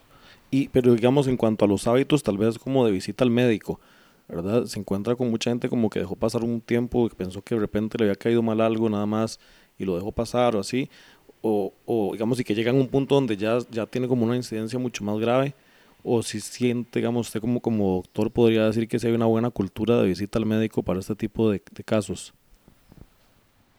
Y, 0.51 0.67
pero 0.69 0.95
digamos, 0.95 1.29
en 1.29 1.37
cuanto 1.37 1.65
a 1.65 1.69
los 1.69 1.87
hábitos, 1.87 2.25
tal 2.25 2.39
vez 2.39 2.59
como 2.59 2.85
de 2.87 2.91
visita 2.91 3.23
al 3.23 3.31
médico, 3.31 3.79
¿verdad? 4.35 4.67
Se 4.67 4.79
encuentra 4.79 5.17
con 5.17 5.31
mucha 5.31 5.51
gente 5.51 5.69
como 5.69 5.91
que 5.91 6.01
dejó 6.01 6.17
pasar 6.17 6.43
un 6.43 6.61
tiempo, 6.61 7.09
que 7.09 7.17
pensó 7.17 7.43
que 7.43 7.55
de 7.55 7.61
repente 7.61 7.97
le 7.99 8.05
había 8.05 8.17
caído 8.17 8.43
mal 8.43 8.61
algo 8.61 8.89
nada 8.89 9.07
más 9.07 9.39
y 9.79 9.85
lo 9.85 9.97
dejó 9.97 10.13
pasar 10.13 10.57
o 10.57 10.61
así, 10.61 10.91
o, 11.47 12.11
digamos, 12.13 12.41
y 12.41 12.45
que 12.45 12.55
llega 12.55 12.71
a 12.71 12.75
un 12.75 12.89
punto 12.89 13.15
donde 13.15 13.37
ya, 13.37 13.59
ya 13.71 13.85
tiene 13.85 14.09
como 14.09 14.25
una 14.25 14.35
incidencia 14.35 14.79
mucho 14.79 15.05
más 15.05 15.19
grave 15.19 15.55
o 16.05 16.23
si 16.23 16.41
siente, 16.41 16.99
digamos, 16.99 17.29
usted 17.29 17.41
como, 17.41 17.61
como 17.61 17.95
doctor 17.97 18.31
podría 18.31 18.67
decir 18.67 18.87
que 18.87 18.99
si 18.99 19.07
hay 19.07 19.15
una 19.15 19.25
buena 19.25 19.51
cultura 19.51 19.97
de 19.97 20.07
visita 20.07 20.39
al 20.39 20.45
médico 20.45 20.83
para 20.83 21.01
este 21.01 21.17
tipo 21.17 21.51
de, 21.51 21.61
casos? 21.61 22.35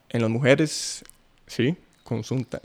En 0.10 0.22
las 0.22 0.30
mujeres, 0.30 1.04
sí, 1.46 1.76
consulta, 2.04 2.60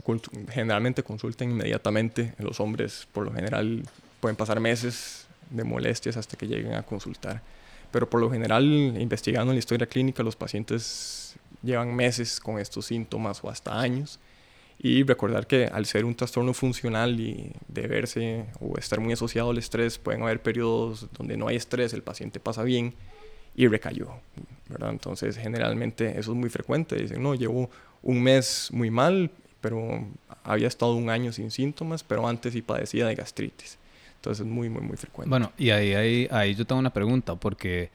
generalmente 0.50 1.02
consultan 1.02 1.50
inmediatamente. 1.50 2.34
En 2.38 2.46
los 2.46 2.58
hombres, 2.58 3.06
por 3.12 3.26
lo 3.26 3.32
general, 3.32 3.82
pueden 4.20 4.36
pasar 4.36 4.60
meses 4.60 5.26
de 5.50 5.62
molestias 5.62 6.16
hasta 6.16 6.38
que 6.38 6.46
lleguen 6.46 6.72
a 6.72 6.82
consultar. 6.82 7.42
Pero 7.90 8.08
por 8.08 8.20
lo 8.20 8.30
general, 8.30 8.64
investigando 8.64 9.52
la 9.52 9.58
historia 9.58 9.86
clínica, 9.86 10.22
los 10.22 10.36
pacientes 10.36 11.36
llevan 11.62 11.94
meses 11.94 12.40
con 12.40 12.58
estos 12.58 12.86
síntomas 12.86 13.42
o 13.42 13.50
hasta 13.50 13.78
años 13.78 14.18
y 14.82 15.02
recordar 15.02 15.46
que 15.46 15.66
al 15.66 15.84
ser 15.84 16.06
un 16.06 16.14
trastorno 16.14 16.54
funcional 16.54 17.20
y 17.20 17.52
de 17.68 17.86
verse 17.86 18.46
o 18.60 18.78
estar 18.78 18.98
muy 18.98 19.12
asociado 19.12 19.50
al 19.50 19.58
estrés, 19.58 19.98
pueden 19.98 20.22
haber 20.22 20.40
periodos 20.40 21.06
donde 21.12 21.36
no 21.36 21.48
hay 21.48 21.56
estrés, 21.56 21.92
el 21.92 22.02
paciente 22.02 22.40
pasa 22.40 22.62
bien 22.62 22.94
y 23.54 23.66
recayó, 23.68 24.08
¿verdad? 24.68 24.90
Entonces, 24.90 25.36
generalmente 25.36 26.18
eso 26.18 26.32
es 26.32 26.38
muy 26.38 26.48
frecuente. 26.48 26.96
Dicen, 26.96 27.22
no, 27.22 27.34
llevo 27.34 27.68
un 28.02 28.22
mes 28.22 28.68
muy 28.72 28.90
mal, 28.90 29.30
pero 29.60 30.06
había 30.44 30.68
estado 30.68 30.94
un 30.94 31.10
año 31.10 31.30
sin 31.32 31.50
síntomas, 31.50 32.02
pero 32.02 32.26
antes 32.26 32.54
sí 32.54 32.62
padecía 32.62 33.06
de 33.06 33.14
gastritis. 33.14 33.79
Entonces, 34.20 34.46
es 34.46 34.52
muy, 34.52 34.68
muy, 34.68 34.82
muy 34.82 34.98
frecuente. 34.98 35.30
Bueno, 35.30 35.50
y 35.56 35.70
ahí, 35.70 35.94
ahí, 35.94 36.28
ahí 36.30 36.54
yo 36.54 36.66
tengo 36.66 36.78
una 36.78 36.92
pregunta, 36.92 37.36
porque 37.36 37.90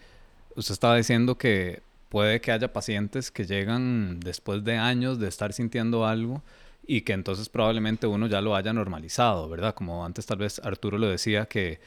usted 0.56 0.74
estaba 0.74 0.98
diciendo 0.98 1.38
que 1.38 1.84
puede 2.10 2.42
que 2.42 2.52
haya 2.52 2.74
pacientes 2.74 3.30
que 3.30 3.46
llegan 3.46 4.20
después 4.20 4.64
de 4.64 4.76
años 4.78 5.20
de 5.20 5.28
estar 5.28 5.54
sintiendo 5.54 6.06
algo 6.06 6.42
y 6.88 7.02
que 7.02 7.14
entonces 7.14 7.48
probablemente 7.48 8.08
uno 8.08 8.26
ya 8.26 8.42
lo 8.42 8.56
haya 8.56 8.74
normalizado, 8.74 9.48
¿verdad? 9.50 9.76
Como 9.76 10.04
antes 10.04 10.26
tal 10.26 10.38
vez 10.38 10.60
Arturo 10.64 10.98
lo 10.98 11.08
decía 11.08 11.46
que, 11.46 11.80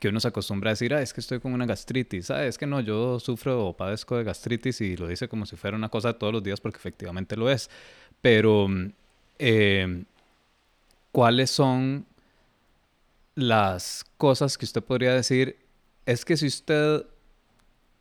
que 0.00 0.08
uno 0.08 0.18
se 0.18 0.26
acostumbra 0.26 0.70
a 0.70 0.72
decir, 0.72 0.92
ah, 0.92 1.00
es 1.00 1.12
que 1.12 1.20
estoy 1.20 1.38
con 1.38 1.52
una 1.52 1.66
gastritis, 1.66 2.32
ah, 2.32 2.44
es 2.44 2.58
que 2.58 2.66
no, 2.66 2.80
yo 2.80 3.20
sufro 3.20 3.64
o 3.66 3.76
padezco 3.76 4.16
de 4.16 4.24
gastritis 4.24 4.80
y 4.80 4.96
lo 4.96 5.06
dice 5.06 5.28
como 5.28 5.46
si 5.46 5.54
fuera 5.54 5.76
una 5.76 5.88
cosa 5.88 6.08
de 6.08 6.14
todos 6.14 6.32
los 6.32 6.42
días 6.42 6.60
porque 6.60 6.78
efectivamente 6.78 7.36
lo 7.36 7.48
es. 7.48 7.70
Pero, 8.20 8.66
eh, 9.38 10.04
¿cuáles 11.12 11.50
son 11.50 12.06
las 13.34 14.04
cosas 14.16 14.58
que 14.58 14.64
usted 14.64 14.82
podría 14.82 15.14
decir? 15.14 15.58
Es 16.06 16.24
que 16.24 16.36
si 16.36 16.46
usted 16.46 17.04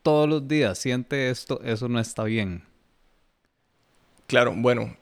todos 0.02 0.28
los 0.28 0.48
días 0.48 0.78
siente 0.78 1.30
esto, 1.30 1.62
eso 1.63 1.88
no 1.88 2.00
está 2.00 2.24
bien. 2.26 2.63
Claro, 4.28 4.54
bueno, 4.56 4.96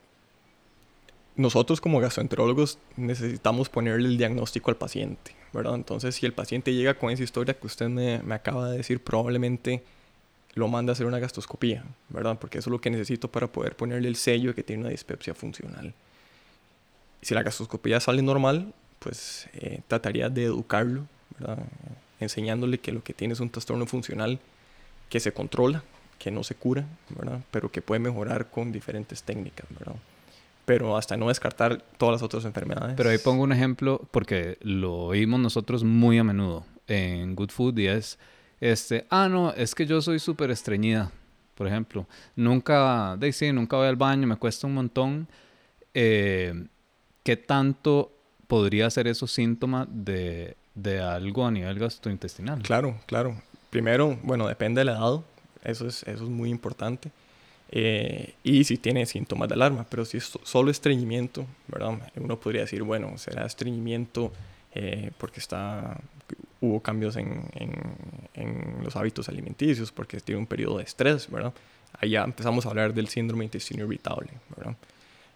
nosotros 1.36 1.82
como 1.82 2.00
gastroenterólogos 2.00 2.78
necesitamos 2.98 3.70
ponerle 3.70 4.08
el 4.08 4.18
diagnóstico 4.18 4.70
al 4.72 4.78
paciente, 4.78 5.36
¿verdad? 5.54 5.76
Entonces, 5.76 6.16
si 6.16 6.26
el 6.26 6.34
paciente 6.34 6.74
llega 6.74 6.94
con 6.94 7.10
esa 7.10 7.24
historia 7.24 7.54
que 7.54 7.68
usted 7.68 7.90
me, 7.90 8.22
acaba 8.34 8.70
de 8.70 8.78
decir, 8.78 9.04
probablemente 9.04 9.84
lo 10.54 10.68
manda 10.68 10.92
a 10.92 10.94
hacer 10.94 11.06
una 11.06 11.20
gastroscopía, 11.20 11.84
¿verdad? 12.10 12.38
Porque 12.40 12.60
eso 12.60 12.70
es 12.70 12.72
lo 12.72 12.82
que 12.82 12.90
necesito 12.90 13.32
para 13.32 13.48
poder 13.48 13.76
ponerle 13.76 14.08
el 14.08 14.18
sello 14.18 14.50
de 14.50 14.56
que 14.56 14.64
tiene 14.64 14.82
una 14.82 14.92
dispepsia 14.92 15.34
funcional. 15.34 15.94
Si 17.22 17.34
la 17.34 17.44
gastroscopía 17.44 18.00
sale 18.00 18.22
normal, 18.22 18.74
pues 19.02 19.50
eh, 19.54 19.82
trataría 19.88 20.30
de 20.30 20.44
educarlo, 20.46 21.08
enseñándole 22.20 22.78
que 22.78 22.92
lo 22.92 23.04
que 23.04 23.14
tiene 23.14 23.34
es 23.34 23.40
un 23.40 23.50
trastorno 23.50 23.88
funcional 23.88 24.40
que 25.10 25.20
se 25.20 25.34
controla, 25.34 25.84
que 26.20 26.30
no 26.30 26.44
se 26.44 26.54
cura, 26.54 26.86
¿verdad? 27.10 27.42
pero 27.50 27.72
que 27.72 27.82
puede 27.82 28.00
mejorar 28.00 28.52
con 28.52 28.72
diferentes 28.72 29.24
técnicas. 29.24 29.66
¿verdad? 29.72 29.96
Pero 30.66 30.96
hasta 30.98 31.18
no 31.18 31.30
descartar 31.30 31.84
todas 31.98 32.14
las 32.14 32.22
otras 32.22 32.46
enfermedades. 32.46 32.94
Pero 32.96 33.10
ahí 33.10 33.18
pongo 33.18 33.42
un 33.42 33.52
ejemplo 33.52 34.08
porque 34.12 34.60
lo 34.62 34.94
oímos 35.06 35.40
nosotros 35.40 35.84
muy 35.84 36.20
a 36.20 36.24
menudo 36.24 36.64
en 36.88 37.34
Good 37.34 37.50
Food 37.50 37.80
y 37.80 37.88
es, 37.88 38.20
este, 38.60 39.08
ah, 39.10 39.28
no, 39.28 39.52
es 39.54 39.74
que 39.74 39.88
yo 39.88 40.00
soy 40.04 40.20
súper 40.20 40.52
estreñida, 40.52 41.12
por 41.56 41.66
ejemplo. 41.66 42.06
Nunca, 42.36 43.18
de 43.18 43.34
sí, 43.34 43.52
nunca 43.52 43.78
voy 43.78 43.88
al 43.88 43.96
baño, 43.96 44.28
me 44.28 44.36
cuesta 44.36 44.68
un 44.68 44.76
montón. 44.76 45.28
Eh, 45.96 46.68
¿Qué 47.24 47.36
tanto 47.38 48.12
podría 48.52 48.90
ser 48.90 49.08
esos 49.08 49.32
síntomas 49.32 49.88
de, 49.90 50.58
de 50.76 51.00
algo 51.00 51.48
a 51.48 51.52
nivel 51.52 51.80
gastrointestinal? 51.80 52.62
Claro, 52.62 52.98
claro. 53.06 53.42
Primero, 53.70 54.20
bueno, 54.24 54.46
depende 54.46 54.82
de 54.82 54.86
la 54.86 54.98
edad. 54.98 55.22
Eso 55.64 55.88
es, 55.88 56.04
eso 56.04 56.26
es 56.26 56.30
muy 56.30 56.50
importante. 56.50 57.12
Eh, 57.70 58.34
y 58.44 58.66
si 58.66 58.78
tiene 58.78 59.06
síntomas 59.06 59.48
de 59.48 59.54
alarma, 59.56 59.86
pero 59.90 60.04
si 60.04 60.18
es 60.18 60.38
solo 60.44 60.70
estreñimiento, 60.70 61.46
¿verdad? 61.70 61.98
Uno 62.18 62.38
podría 62.42 62.64
decir, 62.64 62.84
bueno, 62.84 63.18
será 63.18 63.46
estreñimiento 63.46 64.34
eh, 64.76 65.12
porque 65.18 65.40
está, 65.40 65.98
hubo 66.60 66.82
cambios 66.82 67.16
en, 67.16 67.46
en, 67.54 67.72
en, 68.34 68.84
los 68.84 68.98
hábitos 68.98 69.30
alimenticios, 69.30 69.94
porque 69.94 70.20
tiene 70.20 70.40
un 70.40 70.46
periodo 70.46 70.80
de 70.80 70.84
estrés, 70.84 71.32
¿verdad? 71.32 71.54
Ya 72.06 72.26
empezamos 72.26 72.66
a 72.66 72.70
hablar 72.70 72.94
del 72.94 73.08
síndrome 73.08 73.46
intestino 73.46 73.86
irritable, 73.86 74.32
¿verdad? 74.58 74.76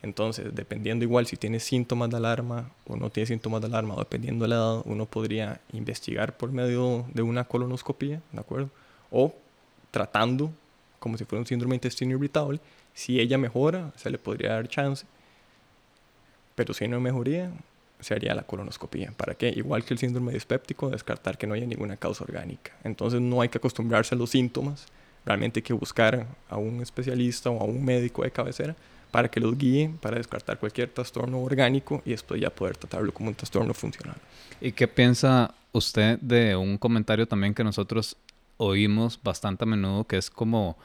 Entonces, 0.06 0.54
dependiendo 0.54 1.04
igual 1.04 1.26
si 1.26 1.36
tiene 1.36 1.60
síntomas 1.60 2.12
de 2.12 2.18
alarma 2.18 2.70
o 2.86 2.96
no 2.96 3.10
tiene 3.10 3.26
síntomas 3.26 3.60
de 3.62 3.68
alarma, 3.68 3.96
o 3.96 3.98
dependiendo 3.98 4.46
de 4.46 4.50
la 4.50 4.56
edad, 4.56 4.82
uno 4.86 5.08
podría 5.08 5.62
investigar 5.74 6.38
por 6.38 6.52
medio 6.52 7.06
de 7.12 7.24
una 7.24 7.46
colonoscopia, 7.46 8.22
¿de 8.32 8.40
acuerdo? 8.40 8.70
O 9.10 9.34
tratando 9.90 10.52
como 11.00 11.18
si 11.18 11.26
fuera 11.26 11.40
un 11.40 11.48
síndrome 11.48 11.74
intestino 11.74 12.16
irritable. 12.16 12.60
Si 12.94 13.20
ella 13.20 13.40
mejora, 13.40 13.94
se 13.96 14.12
le 14.12 14.20
podría 14.20 14.54
dar 14.54 14.68
chance. 14.68 15.08
Pero 16.54 16.76
si 16.76 16.88
no 16.88 17.00
mejoría, 17.00 17.52
se 18.00 18.14
haría 18.14 18.36
la 18.36 18.44
colonoscopia. 18.44 19.12
¿Para 19.18 19.34
qué? 19.34 19.50
Igual 19.50 19.84
que 19.86 19.96
el 19.96 19.98
síndrome 19.98 20.34
dispéptico, 20.34 20.92
descartar 20.92 21.40
que 21.40 21.48
no 21.48 21.56
haya 21.56 21.66
ninguna 21.66 21.98
causa 21.98 22.24
orgánica. 22.24 22.74
Entonces 22.84 23.22
no 23.22 23.42
hay 23.42 23.50
que 23.50 23.58
acostumbrarse 23.58 24.14
a 24.14 24.20
los 24.20 24.30
síntomas. 24.30 24.86
Realmente 25.26 25.62
hay 25.62 25.64
que 25.64 25.74
buscar 25.74 26.28
a 26.48 26.58
un 26.58 26.84
especialista 26.84 27.50
o 27.50 27.60
a 27.60 27.64
un 27.64 27.84
médico 27.84 28.22
de 28.22 28.30
cabecera 28.30 28.76
para 29.16 29.30
que 29.30 29.40
los 29.40 29.58
guíe, 29.58 29.92
para 30.02 30.18
descartar 30.18 30.60
cualquier 30.60 30.90
trastorno 30.90 31.40
orgánico 31.40 32.02
y 32.04 32.10
después 32.10 32.42
ya 32.42 32.50
poder 32.50 32.76
tratarlo 32.76 33.14
como 33.14 33.30
un 33.30 33.36
trastorno 33.36 33.74
funcional. 33.74 34.18
¿Y 34.60 34.74
qué 34.74 34.90
piensa 34.90 35.54
usted 35.72 36.20
de 36.20 36.54
un 36.58 36.78
comentario 36.78 37.26
también 37.26 37.54
que 37.54 37.64
nosotros 37.64 38.18
oímos 38.58 39.18
bastante 39.24 39.64
a 39.64 39.68
menudo, 39.68 40.04
que 40.04 40.18
es 40.18 40.30
como, 40.30 40.76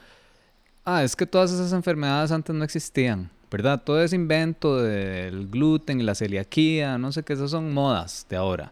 ah, 0.84 1.02
es 1.02 1.16
que 1.16 1.26
todas 1.26 1.50
esas 1.50 1.72
enfermedades 1.72 2.30
antes 2.30 2.54
no 2.54 2.62
existían, 2.62 3.28
¿verdad? 3.50 3.82
Todo 3.84 4.00
ese 4.00 4.14
invento 4.14 4.80
del 4.80 5.48
gluten 5.48 6.00
y 6.00 6.04
la 6.04 6.14
celiaquía, 6.14 6.98
no 6.98 7.10
sé 7.10 7.24
qué, 7.24 7.32
esas 7.32 7.50
son 7.50 7.74
modas 7.74 8.26
de 8.30 8.36
ahora. 8.36 8.70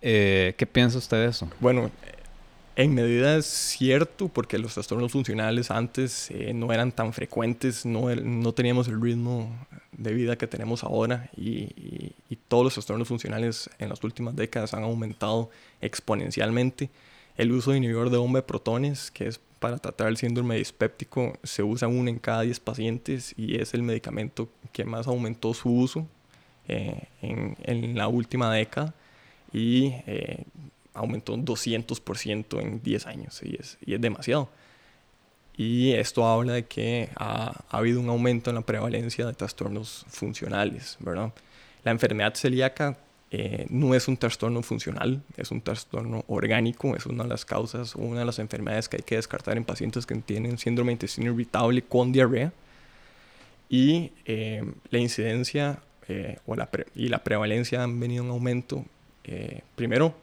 Eh, 0.00 0.54
¿Qué 0.56 0.64
piensa 0.64 0.98
usted 0.98 1.16
de 1.16 1.26
eso? 1.26 1.50
Bueno, 1.58 1.90
en 2.76 2.94
medida 2.94 3.36
es 3.36 3.46
cierto, 3.46 4.28
porque 4.28 4.58
los 4.58 4.74
trastornos 4.74 5.12
funcionales 5.12 5.70
antes 5.70 6.30
eh, 6.30 6.52
no 6.54 6.72
eran 6.72 6.92
tan 6.92 7.12
frecuentes, 7.12 7.84
no, 7.84 8.14
no, 8.14 8.52
teníamos 8.52 8.88
el 8.88 9.00
ritmo 9.00 9.54
de 9.92 10.14
vida 10.14 10.36
que 10.36 10.46
tenemos 10.46 10.82
ahora 10.82 11.30
y, 11.36 11.50
y, 11.50 12.14
y, 12.30 12.36
todos 12.36 12.64
los 12.64 12.74
trastornos 12.74 13.08
funcionales 13.08 13.68
en 13.78 13.90
las 13.90 14.02
últimas 14.02 14.34
décadas 14.34 14.72
han 14.74 14.84
aumentado 14.84 15.50
exponencialmente. 15.80 16.90
El 17.36 17.52
uso 17.52 17.72
de 17.72 17.78
inhibidor 17.78 18.10
de 18.10 18.18
bomba 18.18 18.40
de 18.40 18.44
protones, 18.44 19.10
que 19.10 19.26
es 19.26 19.40
para 19.58 19.78
tratar 19.78 20.08
el 20.08 20.16
síndrome 20.16 20.56
dispéptico, 20.56 21.38
se 21.44 21.62
usa 21.62 21.88
uno 21.88 22.08
en 22.10 22.18
cada 22.18 22.42
10 22.42 22.58
pacientes 22.60 23.32
y 23.36 23.60
es 23.60 23.74
el 23.74 23.82
medicamento 23.82 24.48
que 24.72 24.84
más 24.84 25.06
aumentó 25.06 25.54
su 25.54 25.70
uso 25.70 26.06
eh, 26.68 27.04
en, 27.22 27.56
en, 27.62 27.96
la 27.96 28.08
última 28.08 28.52
década. 28.52 28.92
Y 29.52 29.92
eh, 30.06 30.44
aumentó 30.94 31.34
un 31.34 31.44
200% 31.44 32.60
en 32.60 32.82
10 32.82 33.06
años 33.06 33.40
y 33.42 33.56
es, 33.56 33.78
y 33.84 33.94
es 33.94 34.00
demasiado. 34.00 34.48
Y 35.56 35.92
esto 35.92 36.26
habla 36.26 36.54
de 36.54 36.64
que 36.64 37.10
ha, 37.16 37.64
ha, 37.68 37.78
habido 37.78 38.00
un 38.00 38.08
aumento 38.08 38.50
en 38.50 38.56
la 38.56 38.62
prevalencia 38.62 39.26
de 39.26 39.34
trastornos 39.34 40.06
funcionales, 40.08 40.96
¿verdad? 41.00 41.32
La 41.84 41.90
enfermedad 41.90 42.34
celíaca 42.34 42.96
eh, 43.30 43.66
no 43.68 43.94
es 43.94 44.08
un 44.08 44.16
trastorno 44.16 44.62
funcional, 44.62 45.22
es 45.36 45.50
un 45.50 45.60
trastorno 45.60 46.24
orgánico, 46.28 46.96
es 46.96 47.06
una 47.06 47.24
de 47.24 47.30
las 47.30 47.44
causas, 47.44 47.94
una 47.96 48.20
de 48.20 48.26
las 48.26 48.38
enfermedades 48.38 48.88
que 48.88 48.98
hay 48.98 49.02
que 49.02 49.16
descartar 49.16 49.56
en 49.56 49.64
pacientes 49.64 50.06
que 50.06 50.14
tienen 50.16 50.58
síndrome 50.58 50.90
de 50.90 50.94
intestino 50.94 51.32
irritable 51.32 51.82
con 51.82 52.12
diarrea. 52.12 52.52
Y 53.68 54.12
eh, 54.26 54.62
la 54.90 54.98
incidencia 54.98 55.80
eh, 56.08 56.38
o 56.46 56.56
la 56.56 56.68
y 56.94 57.08
la 57.08 57.24
prevalencia 57.24 57.82
han 57.82 57.98
venido 57.98 58.24
en 58.24 58.30
aumento 58.30 58.84
eh, 59.24 59.60
primero, 59.76 60.14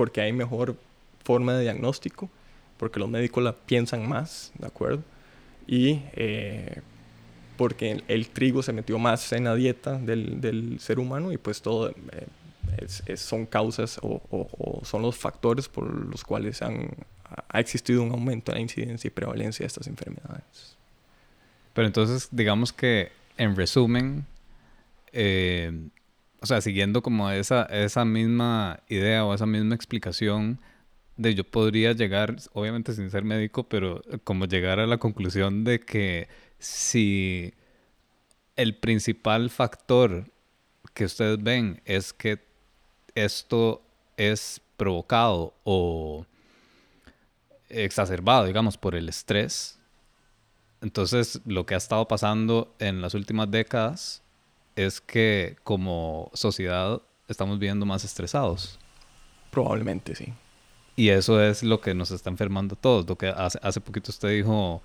porque 0.00 0.22
hay 0.22 0.32
mejor 0.32 0.76
forma 1.24 1.52
de 1.52 1.64
diagnóstico, 1.64 2.30
porque 2.78 2.98
los 2.98 3.10
médicos 3.10 3.44
la 3.44 3.52
piensan 3.52 4.08
más, 4.08 4.50
¿de 4.58 4.66
acuerdo? 4.66 5.02
Y 5.66 6.00
eh, 6.14 6.80
porque 7.58 7.90
el, 7.90 8.04
el, 8.08 8.30
trigo 8.30 8.62
se 8.62 8.72
metió 8.72 8.98
más 8.98 9.30
en 9.34 9.44
la 9.44 9.54
dieta 9.54 9.98
del, 9.98 10.40
del 10.40 10.80
ser 10.80 11.00
humano 11.00 11.32
y 11.32 11.36
pues 11.36 11.60
todo 11.60 11.92
es, 12.78 13.02
es, 13.04 13.20
son 13.20 13.44
causas 13.44 13.98
o, 14.00 14.22
o, 14.30 14.48
o, 14.56 14.84
son 14.86 15.02
los 15.02 15.18
factores 15.18 15.68
por 15.68 15.92
los 15.92 16.24
cuales 16.24 16.62
han, 16.62 16.88
ha 17.50 17.60
existido 17.60 18.02
un 18.02 18.12
aumento 18.12 18.52
en 18.52 18.56
la 18.56 18.62
incidencia 18.62 19.08
y 19.08 19.10
prevalencia 19.10 19.64
de 19.64 19.66
estas 19.66 19.86
enfermedades. 19.86 20.78
Pero 21.74 21.86
entonces, 21.86 22.28
digamos 22.30 22.72
que 22.72 23.12
en 23.36 23.54
resumen, 23.54 24.24
eh, 25.12 25.90
o 26.40 26.46
sea, 26.46 26.60
siguiendo 26.60 27.02
como 27.02 27.30
esa, 27.30 27.64
esa 27.64 28.04
misma 28.04 28.80
idea 28.88 29.24
o 29.24 29.34
esa 29.34 29.46
misma 29.46 29.74
explicación, 29.74 30.58
de 31.16 31.34
yo 31.34 31.44
podría 31.44 31.92
llegar, 31.92 32.36
obviamente 32.54 32.94
sin 32.94 33.10
ser 33.10 33.24
médico, 33.24 33.64
pero 33.64 34.00
como 34.24 34.46
llegar 34.46 34.80
a 34.80 34.86
la 34.86 34.96
conclusión 34.96 35.64
de 35.64 35.80
que 35.80 36.28
si 36.58 37.52
el 38.56 38.74
principal 38.74 39.50
factor 39.50 40.24
que 40.94 41.04
ustedes 41.04 41.42
ven 41.42 41.82
es 41.84 42.14
que 42.14 42.38
esto 43.14 43.82
es 44.16 44.62
provocado 44.78 45.54
o 45.64 46.24
exacerbado, 47.68 48.46
digamos, 48.46 48.78
por 48.78 48.94
el 48.94 49.08
estrés, 49.10 49.78
entonces 50.80 51.42
lo 51.44 51.66
que 51.66 51.74
ha 51.74 51.78
estado 51.78 52.08
pasando 52.08 52.74
en 52.78 53.02
las 53.02 53.12
últimas 53.12 53.50
décadas 53.50 54.22
es 54.86 55.00
que 55.00 55.56
como 55.64 56.30
sociedad 56.34 57.00
estamos 57.28 57.58
viviendo 57.58 57.86
más 57.86 58.04
estresados. 58.04 58.78
Probablemente, 59.50 60.14
sí. 60.14 60.32
Y 60.96 61.08
eso 61.08 61.42
es 61.42 61.62
lo 61.62 61.80
que 61.80 61.94
nos 61.94 62.10
está 62.10 62.30
enfermando 62.30 62.74
a 62.74 62.78
todos. 62.80 63.08
Lo 63.08 63.16
que 63.16 63.28
hace, 63.28 63.58
hace 63.62 63.80
poquito 63.80 64.10
usted 64.10 64.30
dijo, 64.30 64.82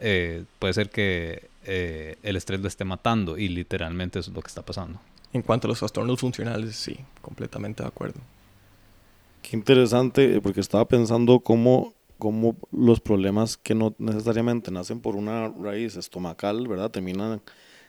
eh, 0.00 0.44
puede 0.58 0.74
ser 0.74 0.90
que 0.90 1.48
eh, 1.64 2.16
el 2.22 2.36
estrés 2.36 2.60
lo 2.60 2.68
esté 2.68 2.84
matando 2.84 3.38
y 3.38 3.48
literalmente 3.48 4.18
eso 4.18 4.30
es 4.30 4.36
lo 4.36 4.42
que 4.42 4.48
está 4.48 4.62
pasando. 4.62 5.00
En 5.32 5.42
cuanto 5.42 5.66
a 5.66 5.70
los 5.70 5.78
trastornos 5.78 6.20
funcionales, 6.20 6.76
sí, 6.76 6.98
completamente 7.20 7.82
de 7.82 7.88
acuerdo. 7.88 8.20
Qué 9.42 9.56
interesante, 9.56 10.40
porque 10.40 10.60
estaba 10.60 10.86
pensando 10.86 11.40
cómo, 11.40 11.94
cómo 12.18 12.56
los 12.72 13.00
problemas 13.00 13.56
que 13.56 13.74
no 13.74 13.94
necesariamente 13.98 14.70
nacen 14.70 15.00
por 15.00 15.16
una 15.16 15.48
raíz 15.48 15.96
estomacal, 15.96 16.66
¿verdad? 16.68 16.90
Terminan 16.90 17.40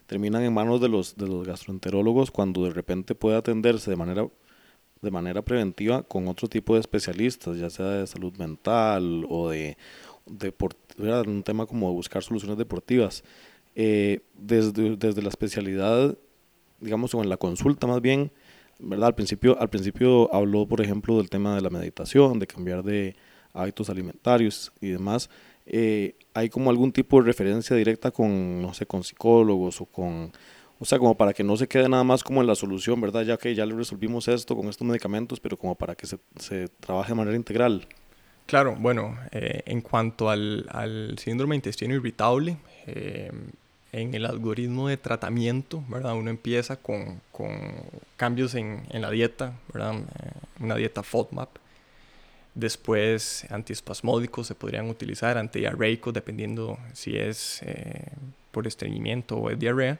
terminan 0.08 0.44
en 0.44 0.54
manos 0.54 0.82
de 0.82 0.90
los, 0.90 1.16
de 1.18 1.28
los 1.28 1.46
gastroenterólogos 1.46 2.32
cuando 2.32 2.64
de 2.64 2.72
repente 2.72 3.16
puede 3.16 3.38
atenderse 3.38 3.90
de 3.90 3.98
manera, 3.98 4.28
de 5.02 5.12
manera 5.12 5.42
preventiva 5.42 6.04
con 6.04 6.28
otro 6.28 6.48
tipo 6.48 6.76
de 6.76 6.82
especialistas, 6.82 7.58
ya 7.58 7.70
sea 7.70 7.88
de 7.88 8.08
salud 8.08 8.34
mental 8.38 9.26
o 9.30 9.50
de, 9.50 9.78
un 10.28 11.44
tema 11.44 11.66
como 11.66 11.92
buscar 11.94 12.24
soluciones 12.24 12.58
deportivas. 12.58 13.24
Eh, 13.78 14.22
desde, 14.34 14.96
desde 14.96 15.22
la 15.22 15.30
especialidad, 15.30 16.18
digamos, 16.80 17.14
o 17.14 17.22
en 17.22 17.30
la 17.30 17.38
consulta 17.38 17.88
más 17.88 18.02
bien, 18.02 18.32
¿verdad? 18.80 19.08
Al 19.08 19.16
principio, 19.16 19.60
al 19.60 19.70
principio 19.70 20.34
habló, 20.34 20.66
por 20.66 20.82
ejemplo, 20.82 21.18
del 21.18 21.30
tema 21.30 21.56
de 21.56 21.62
la 21.62 21.70
meditación, 21.70 22.40
de 22.40 22.48
cambiar 22.48 22.84
de 22.84 23.16
hábitos 23.54 23.90
alimentarios 23.90 24.72
y 24.82 24.90
demás 24.90 25.30
eh, 25.66 26.16
hay 26.34 26.50
como 26.50 26.70
algún 26.70 26.92
tipo 26.92 27.20
de 27.20 27.28
referencia 27.28 27.76
directa 27.76 28.12
con, 28.12 28.62
no 28.62 28.74
sé, 28.74 28.86
con 28.86 29.04
psicólogos 29.04 29.82
o 29.82 29.86
con, 29.86 30.32
o 30.80 30.86
sea, 30.86 31.00
como 31.00 31.16
para 31.16 31.34
que 31.34 31.44
no 31.44 31.58
se 31.58 31.68
quede 31.68 31.88
nada 31.90 32.04
más 32.04 32.24
como 32.24 32.42
en 32.42 32.48
la 32.48 32.56
solución, 32.56 33.00
¿verdad? 33.02 33.24
Ya 33.24 33.38
que 33.38 33.56
ya 33.56 33.66
le 33.66 33.76
resolvimos 33.76 34.28
esto 34.28 34.56
con 34.56 34.68
estos 34.68 34.88
medicamentos, 34.88 35.40
pero 35.40 35.58
como 35.58 35.76
para 35.76 35.96
que 35.96 36.08
se, 36.08 36.20
se 36.38 36.68
trabaje 36.80 37.10
de 37.10 37.16
manera 37.16 37.36
integral. 37.36 37.88
Claro, 38.46 38.76
bueno, 38.78 39.18
eh, 39.32 39.64
en 39.66 39.82
cuanto 39.82 40.30
al, 40.30 40.68
al, 40.70 41.18
síndrome 41.18 41.56
intestino 41.56 41.96
irritable, 41.96 42.58
eh, 42.86 43.32
en 43.92 44.14
el 44.14 44.26
algoritmo 44.26 44.90
de 44.90 44.98
tratamiento, 44.98 45.84
¿verdad? 45.88 46.16
Uno 46.16 46.30
empieza 46.30 46.76
con, 46.76 47.22
con 47.32 47.58
cambios 48.18 48.54
en, 48.54 48.84
en, 48.92 49.02
la 49.02 49.10
dieta, 49.10 49.54
¿verdad? 49.74 49.96
Eh, 49.96 50.32
una 50.60 50.76
dieta 50.76 51.02
FODMAP. 51.02 51.50
Después 52.56 53.46
antiespasmódicos 53.50 54.48
se 54.48 54.56
podrían 54.56 54.90
utilizar, 54.90 55.38
antidiarreicos, 55.38 56.14
dependiendo 56.14 56.80
si 56.94 57.18
es 57.18 57.62
eh, 57.64 58.12
por 58.52 58.66
estreñimiento 58.66 59.38
o 59.38 59.50
es 59.50 59.60
diarrea. 59.60 60.00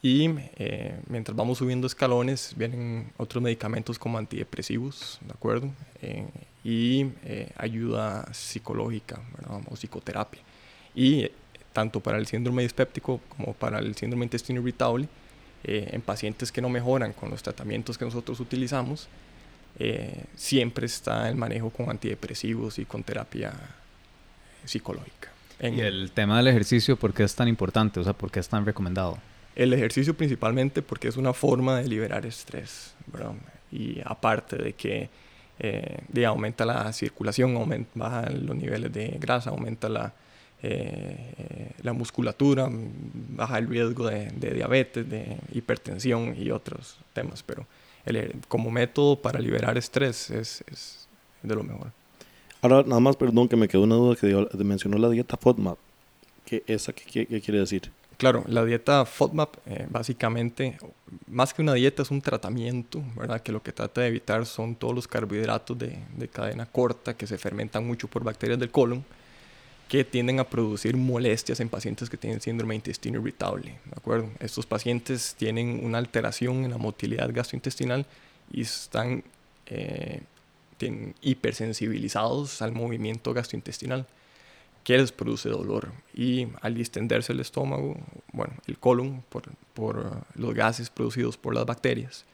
Y 0.00 0.30
eh, 0.56 0.98
mientras 1.08 1.36
vamos 1.36 1.58
subiendo 1.58 1.86
escalones, 1.86 2.54
vienen 2.56 3.12
otros 3.16 3.42
medicamentos 3.42 3.98
como 3.98 4.18
antidepresivos, 4.18 5.18
¿de 5.22 5.32
acuerdo? 5.32 5.70
y 6.62 7.06
ayuda 7.56 8.32
psicológica, 8.32 9.20
¿verdad? 9.36 9.60
O 9.70 9.74
psicoterapia. 9.74 10.40
Y 10.94 11.30
tanto 11.74 12.00
para 12.00 12.16
el 12.16 12.26
síndrome 12.26 12.62
dispéptico 12.62 13.20
como 13.36 13.52
para 13.52 13.80
el 13.80 13.94
síndrome 13.96 14.24
intestino 14.24 14.60
irritable, 14.60 15.08
eh, 15.64 15.90
en 15.92 16.00
pacientes 16.00 16.52
que 16.52 16.62
no 16.62 16.68
mejoran 16.68 17.12
con 17.12 17.30
los 17.30 17.42
tratamientos 17.42 17.98
que 17.98 18.04
nosotros 18.04 18.38
utilizamos, 18.40 19.08
eh, 19.78 20.24
siempre 20.36 20.86
está 20.86 21.28
el 21.28 21.36
manejo 21.36 21.70
con 21.70 21.90
antidepresivos 21.90 22.78
y 22.78 22.84
con 22.84 23.02
terapia 23.02 23.52
psicológica. 24.64 25.30
¿Y 25.60 25.80
el 25.80 26.10
tema 26.12 26.36
del 26.36 26.48
ejercicio 26.48 26.96
por 26.96 27.14
qué 27.14 27.22
es 27.22 27.34
tan 27.34 27.48
importante? 27.48 28.00
O 28.00 28.04
sea, 28.04 28.12
¿por 28.12 28.30
qué 28.30 28.40
es 28.40 28.48
tan 28.48 28.66
recomendado? 28.66 29.18
El 29.54 29.72
ejercicio 29.72 30.14
principalmente 30.14 30.82
porque 30.82 31.08
es 31.08 31.16
una 31.16 31.32
forma 31.32 31.78
de 31.78 31.88
liberar 31.88 32.26
estrés, 32.26 32.94
Y 33.70 34.00
aparte 34.04 34.56
de 34.56 34.72
que 34.72 35.08
eh, 35.58 36.26
aumenta 36.26 36.64
la 36.64 36.92
circulación, 36.92 37.56
aumenta, 37.56 37.90
baja 37.94 38.30
los 38.30 38.56
niveles 38.56 38.92
de 38.92 39.16
grasa, 39.20 39.50
aumenta 39.50 39.88
la, 39.88 40.12
eh, 40.62 41.70
la 41.82 41.92
musculatura, 41.92 42.68
baja 42.70 43.58
el 43.58 43.68
riesgo 43.68 44.08
de, 44.08 44.30
diabetes, 44.30 45.08
de 45.08 45.38
hipertensión 45.52 46.34
y 46.38 46.50
otros 46.50 46.98
temas, 47.12 47.42
pero 47.42 47.66
como 48.48 48.70
método 48.70 49.16
para 49.16 49.40
liberar 49.40 49.76
estrés 49.78 50.30
es, 50.30 50.64
es, 50.70 51.08
de 51.42 51.54
lo 51.54 51.62
mejor. 51.62 51.88
Ahora, 52.60 52.82
nada 52.82 53.00
más, 53.00 53.16
perdón, 53.16 53.48
que 53.48 53.56
me 53.56 53.68
quedó 53.68 53.82
una 53.82 53.96
duda 53.96 54.16
que 54.16 54.64
mencionó 54.64 54.96
la 54.98 55.10
dieta 55.10 55.36
FODMAP. 55.36 55.78
¿Qué, 56.46 56.62
esa, 56.66 56.92
qué, 56.92 57.26
qué 57.26 57.40
quiere 57.40 57.60
decir? 57.60 57.90
Claro, 58.16 58.44
la 58.46 58.64
dieta 58.64 59.04
FODMAP 59.04 59.56
eh, 59.66 59.86
básicamente, 59.90 60.78
más 61.26 61.52
que 61.52 61.62
una 61.62 61.74
dieta, 61.74 62.02
es 62.02 62.10
un 62.10 62.20
tratamiento, 62.20 63.02
¿verdad? 63.16 63.40
Que 63.40 63.52
lo 63.52 63.62
que 63.62 63.72
trata 63.72 64.02
de 64.02 64.08
evitar 64.08 64.46
son 64.46 64.76
todos 64.76 64.94
los 64.94 65.08
carbohidratos 65.08 65.78
de, 65.78 65.98
de 66.16 66.28
cadena 66.28 66.66
corta 66.66 67.16
que 67.16 67.26
se 67.26 67.38
fermentan 67.38 67.86
mucho 67.86 68.08
por 68.08 68.24
bacterias 68.24 68.58
del 68.58 68.70
colon 68.70 69.04
que 69.94 70.02
tienden 70.04 70.40
a 70.40 70.44
producir 70.44 70.96
molestias 70.96 71.60
en 71.60 71.68
pacientes 71.68 72.10
que 72.10 72.16
tienen 72.16 72.40
síndrome 72.40 72.72
de 72.72 72.78
intestino 72.78 73.20
irritable. 73.20 73.78
¿de 73.84 73.92
acuerdo? 73.96 74.28
Estos 74.40 74.66
pacientes 74.66 75.36
tienen 75.38 75.84
una 75.84 75.98
alteración 75.98 76.64
en 76.64 76.72
la 76.72 76.78
motilidad 76.78 77.30
gastrointestinal 77.32 78.04
y 78.50 78.62
están 78.62 79.22
eh, 79.66 80.20
hipersensibilizados 81.22 82.60
al 82.60 82.72
movimiento 82.72 83.32
gastrointestinal 83.32 84.04
que 84.82 84.98
les 84.98 85.12
produce 85.12 85.48
dolor 85.48 85.92
y 86.12 86.48
al 86.60 86.74
distenderse 86.74 87.32
el 87.32 87.38
estómago, 87.38 87.96
bueno, 88.32 88.54
el 88.66 88.80
colon 88.80 89.22
por, 89.28 89.44
por 89.74 90.24
los 90.34 90.54
gases 90.54 90.90
producidos 90.90 91.36
por 91.36 91.54
las 91.54 91.66
bacterias, 91.66 92.24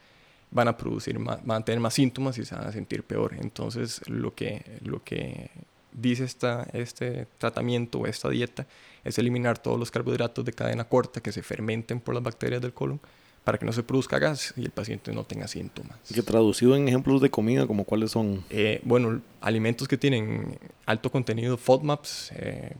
van 0.49 0.67
a 0.67 0.75
producir 0.75 1.19
van 1.19 1.61
a 1.61 1.63
tener 1.63 1.79
más 1.79 1.93
síntomas 1.93 2.39
y 2.39 2.43
se 2.43 2.55
van 2.55 2.65
a 2.65 2.71
sentir 2.71 3.03
peor. 3.03 3.35
Entonces, 3.39 4.01
lo 4.09 4.33
que, 4.33 4.79
lo 4.83 5.03
que 5.03 5.51
dice 5.93 6.23
esta, 6.23 6.67
este 6.73 7.27
tratamiento 7.37 7.99
o 7.99 8.07
esta 8.07 8.29
dieta 8.29 8.65
es 9.03 9.17
eliminar 9.17 9.57
todos 9.57 9.79
los 9.79 9.91
carbohidratos 9.91 10.45
de 10.45 10.53
cadena 10.53 10.83
corta 10.83 11.21
que 11.21 11.31
se 11.31 11.41
fermenten 11.41 11.99
por 11.99 12.13
las 12.13 12.23
bacterias 12.23 12.61
del 12.61 12.73
colon 12.73 12.99
para 13.43 13.57
que 13.57 13.65
no 13.65 13.73
se 13.73 13.81
produzca 13.81 14.19
gas 14.19 14.53
y 14.55 14.61
el 14.61 14.71
paciente 14.71 15.11
no 15.13 15.23
tenga 15.23 15.47
síntomas. 15.47 15.97
¿Y 16.09 16.13
que 16.13 16.21
traducido 16.21 16.75
en 16.75 16.87
ejemplos 16.87 17.21
de 17.21 17.31
comida, 17.31 17.65
como 17.65 17.85
cuáles 17.85 18.11
son? 18.11 18.43
Eh, 18.49 18.81
bueno, 18.83 19.21
alimentos 19.41 19.87
que 19.87 19.97
tienen 19.97 20.59
alto 20.85 21.11
contenido 21.11 21.57
FODMAPs, 21.57 22.31
eh, 22.35 22.75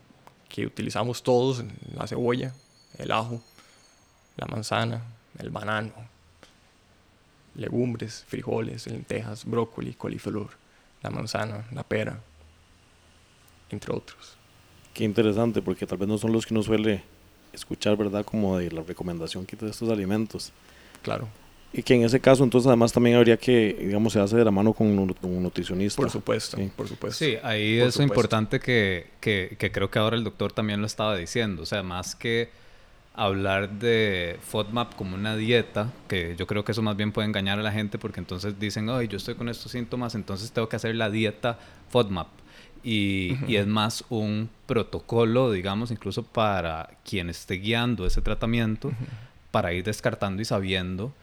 que 0.48 0.66
utilizamos 0.66 1.24
todos, 1.24 1.64
la 1.96 2.06
cebolla, 2.06 2.54
el 3.00 3.12
ajo, 3.12 3.42
la 4.38 4.46
manzana, 4.46 5.04
el 5.40 5.50
banano, 5.50 5.94
legumbres, 7.56 8.24
frijoles, 8.28 8.86
lentejas, 8.86 9.46
brócoli, 9.46 9.94
coliflor, 9.94 10.50
la 11.02 11.10
manzana, 11.10 11.66
la 11.72 11.84
pera, 11.84 12.22
entre 13.72 13.94
otros. 13.94 14.38
Qué 14.94 15.04
interesante, 15.04 15.62
porque 15.62 15.86
tal 15.86 15.98
vez 15.98 16.08
no 16.08 16.18
son 16.18 16.34
los 16.34 16.46
que 16.46 16.54
uno 16.54 16.64
suele 16.64 17.04
escuchar, 17.54 17.96
¿verdad? 17.98 18.26
Como 18.26 18.58
de 18.58 18.72
la 18.72 18.82
recomendación 18.82 19.46
que 19.46 19.56
de 19.56 19.70
estos 19.70 19.90
alimentos. 19.90 20.52
Claro. 21.02 21.28
Y 21.74 21.84
que 21.84 21.96
en 21.96 22.04
ese 22.04 22.20
caso, 22.20 22.44
entonces, 22.44 22.68
además 22.68 22.92
también 22.92 23.16
habría 23.16 23.38
que, 23.38 23.78
digamos, 23.80 24.12
se 24.12 24.20
hace 24.20 24.36
de 24.36 24.44
la 24.44 24.52
mano 24.52 24.74
con 24.74 24.88
un, 24.88 25.16
nutricionista. 25.42 26.02
Por 26.02 26.10
supuesto, 26.10 26.58
sí. 26.58 26.70
por 26.76 26.88
supuesto. 26.88 27.24
Sí, 27.24 27.38
ahí 27.44 27.80
es 27.80 27.98
importante 27.98 28.60
que, 28.60 29.12
que, 29.22 29.56
que, 29.58 29.72
creo 29.72 29.90
que 29.90 30.00
ahora 30.00 30.18
el 30.18 30.26
doctor 30.26 30.52
también 30.52 30.82
lo 30.82 30.88
estaba 30.88 31.16
diciendo. 31.16 31.64
O 31.64 31.66
sea, 31.66 31.82
más 31.82 32.14
que 32.16 32.50
hablar 33.14 33.70
de 33.70 34.38
FODMAP 34.42 34.96
como 34.96 35.16
una 35.16 35.38
dieta, 35.38 35.94
que 36.10 36.36
yo 36.38 36.46
creo 36.46 36.66
que 36.66 36.74
eso 36.74 36.82
más 36.82 36.98
bien 36.98 37.14
puede 37.14 37.30
engañar 37.30 37.58
a 37.58 37.62
la 37.62 37.72
gente 37.72 37.98
porque 37.98 38.20
entonces 38.20 38.60
dicen, 38.60 38.90
ay, 38.90 39.08
yo 39.08 39.16
estoy 39.16 39.36
con 39.36 39.48
estos 39.48 39.72
síntomas, 39.72 40.16
entonces 40.16 40.52
tengo 40.52 40.68
que 40.68 40.76
hacer 40.76 40.96
la 40.96 41.10
dieta 41.10 41.58
FODMAP 41.90 42.28
y, 42.84 43.56
es 43.56 43.68
más 43.68 44.04
un 44.10 44.50
protocolo, 44.66 45.52
digamos, 45.52 45.92
incluso 45.92 46.24
para 46.24 46.90
quien 47.04 47.30
esté 47.30 47.56
guiando 47.56 48.06
ese 48.06 48.22
tratamiento, 48.22 48.92
para 49.52 49.74
ir 49.74 49.84
descartando 49.84 50.42
y 50.42 50.46
sabiendo 50.46 51.14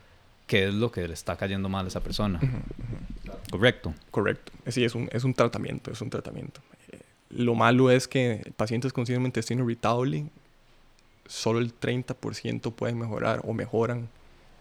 qué 0.46 0.68
es 0.68 0.74
lo 0.74 0.90
que 0.92 1.06
le 1.06 1.14
está 1.14 1.36
cayendo 1.36 1.68
mal 1.68 1.84
a 1.84 1.88
esa 1.88 2.00
persona. 2.00 2.40
Correcto. 3.50 3.94
Correcto. 4.10 4.52
Sí, 4.66 4.84
es 4.84 4.94
un, 4.94 5.08
es 5.12 5.24
un 5.24 5.34
tratamiento, 5.34 5.90
es 5.90 6.00
un 6.00 6.10
tratamiento. 6.10 6.60
Eh, 6.90 7.00
lo 7.30 7.54
malo 7.54 7.90
es 7.90 8.08
que 8.08 8.52
pacientes 8.56 8.92
con 8.92 9.06
síndrome 9.06 9.28
intestino 9.28 9.64
irritable, 9.64 10.26
solo 11.26 11.58
el 11.58 11.78
30% 11.78 12.72
pueden 12.72 12.98
mejorar 12.98 13.42
o 13.44 13.52
mejoran 13.52 14.08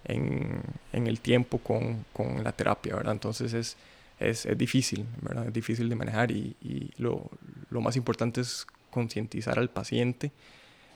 en, 0.06 0.62
en 0.94 1.08
el 1.08 1.20
tiempo 1.20 1.60
con, 1.60 2.06
con 2.14 2.44
la 2.44 2.52
terapia, 2.52 2.96
¿verdad? 2.96 3.14
Entonces 3.14 3.54
es 3.54 3.78
es, 4.20 4.46
es 4.46 4.58
difícil, 4.58 5.06
¿verdad? 5.22 5.48
Es 5.48 5.54
difícil 5.54 5.90
de 5.90 5.96
manejar 5.96 6.32
y, 6.32 6.56
y 6.62 6.92
lo, 6.98 7.30
lo, 7.70 7.82
más 7.82 7.96
importante 7.96 8.42
es 8.42 8.66
concientizar 8.90 9.60
al 9.60 9.70
paciente 9.70 10.32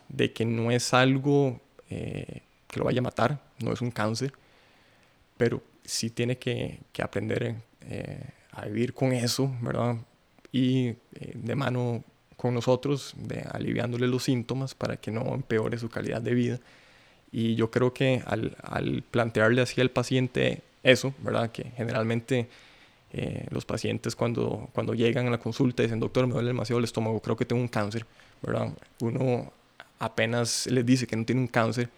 de 0.09 0.33
que 0.33 0.45
no 0.45 0.71
es 0.71 0.93
algo 0.93 1.59
eh, 1.89 2.41
que 2.67 2.79
lo 2.79 2.85
vaya 2.85 2.99
a 2.99 3.03
matar, 3.03 3.39
no 3.59 3.73
es 3.73 3.81
un 3.81 3.91
cáncer, 3.91 4.33
pero 5.37 5.61
sí 5.83 6.09
tiene 6.09 6.37
que, 6.37 6.79
que 6.93 7.01
aprender 7.03 7.55
eh, 7.81 8.23
a 8.51 8.65
vivir 8.65 8.93
con 8.93 9.13
eso, 9.13 9.53
¿verdad? 9.61 9.97
Y 10.51 10.87
eh, 10.87 10.97
de 11.35 11.55
mano 11.55 12.03
con 12.37 12.53
nosotros, 12.53 13.13
de, 13.17 13.45
aliviándole 13.51 14.07
los 14.07 14.23
síntomas 14.23 14.73
para 14.73 14.97
que 14.97 15.11
no 15.11 15.33
empeore 15.33 15.77
su 15.77 15.89
calidad 15.89 16.21
de 16.21 16.33
vida. 16.33 16.59
Y 17.31 17.55
yo 17.55 17.71
creo 17.71 17.93
que 17.93 18.23
al, 18.25 18.57
al 18.63 19.03
plantearle 19.09 19.61
así 19.61 19.79
al 19.79 19.91
paciente 19.91 20.61
eso, 20.83 21.13
¿verdad? 21.19 21.51
Que 21.51 21.65
generalmente 21.75 22.49
eh, 23.13 23.45
los 23.49 23.65
pacientes 23.65 24.15
cuando, 24.15 24.69
cuando 24.73 24.93
llegan 24.93 25.27
a 25.27 25.31
la 25.31 25.37
consulta 25.37 25.83
dicen, 25.83 25.99
doctor, 25.99 26.27
me 26.27 26.33
duele 26.33 26.47
demasiado 26.47 26.79
el 26.79 26.85
estómago, 26.85 27.21
creo 27.21 27.35
que 27.35 27.45
tengo 27.45 27.61
un 27.61 27.67
cáncer, 27.67 28.05
¿verdad? 28.41 28.73
Uno 29.01 29.51
apenas 29.99 30.65
les 30.67 30.85
dice 30.85 31.05
que 31.07 31.15
no 31.17 31.25
tiene 31.25 31.41
un 31.41 31.47
cáncer, 31.47 31.89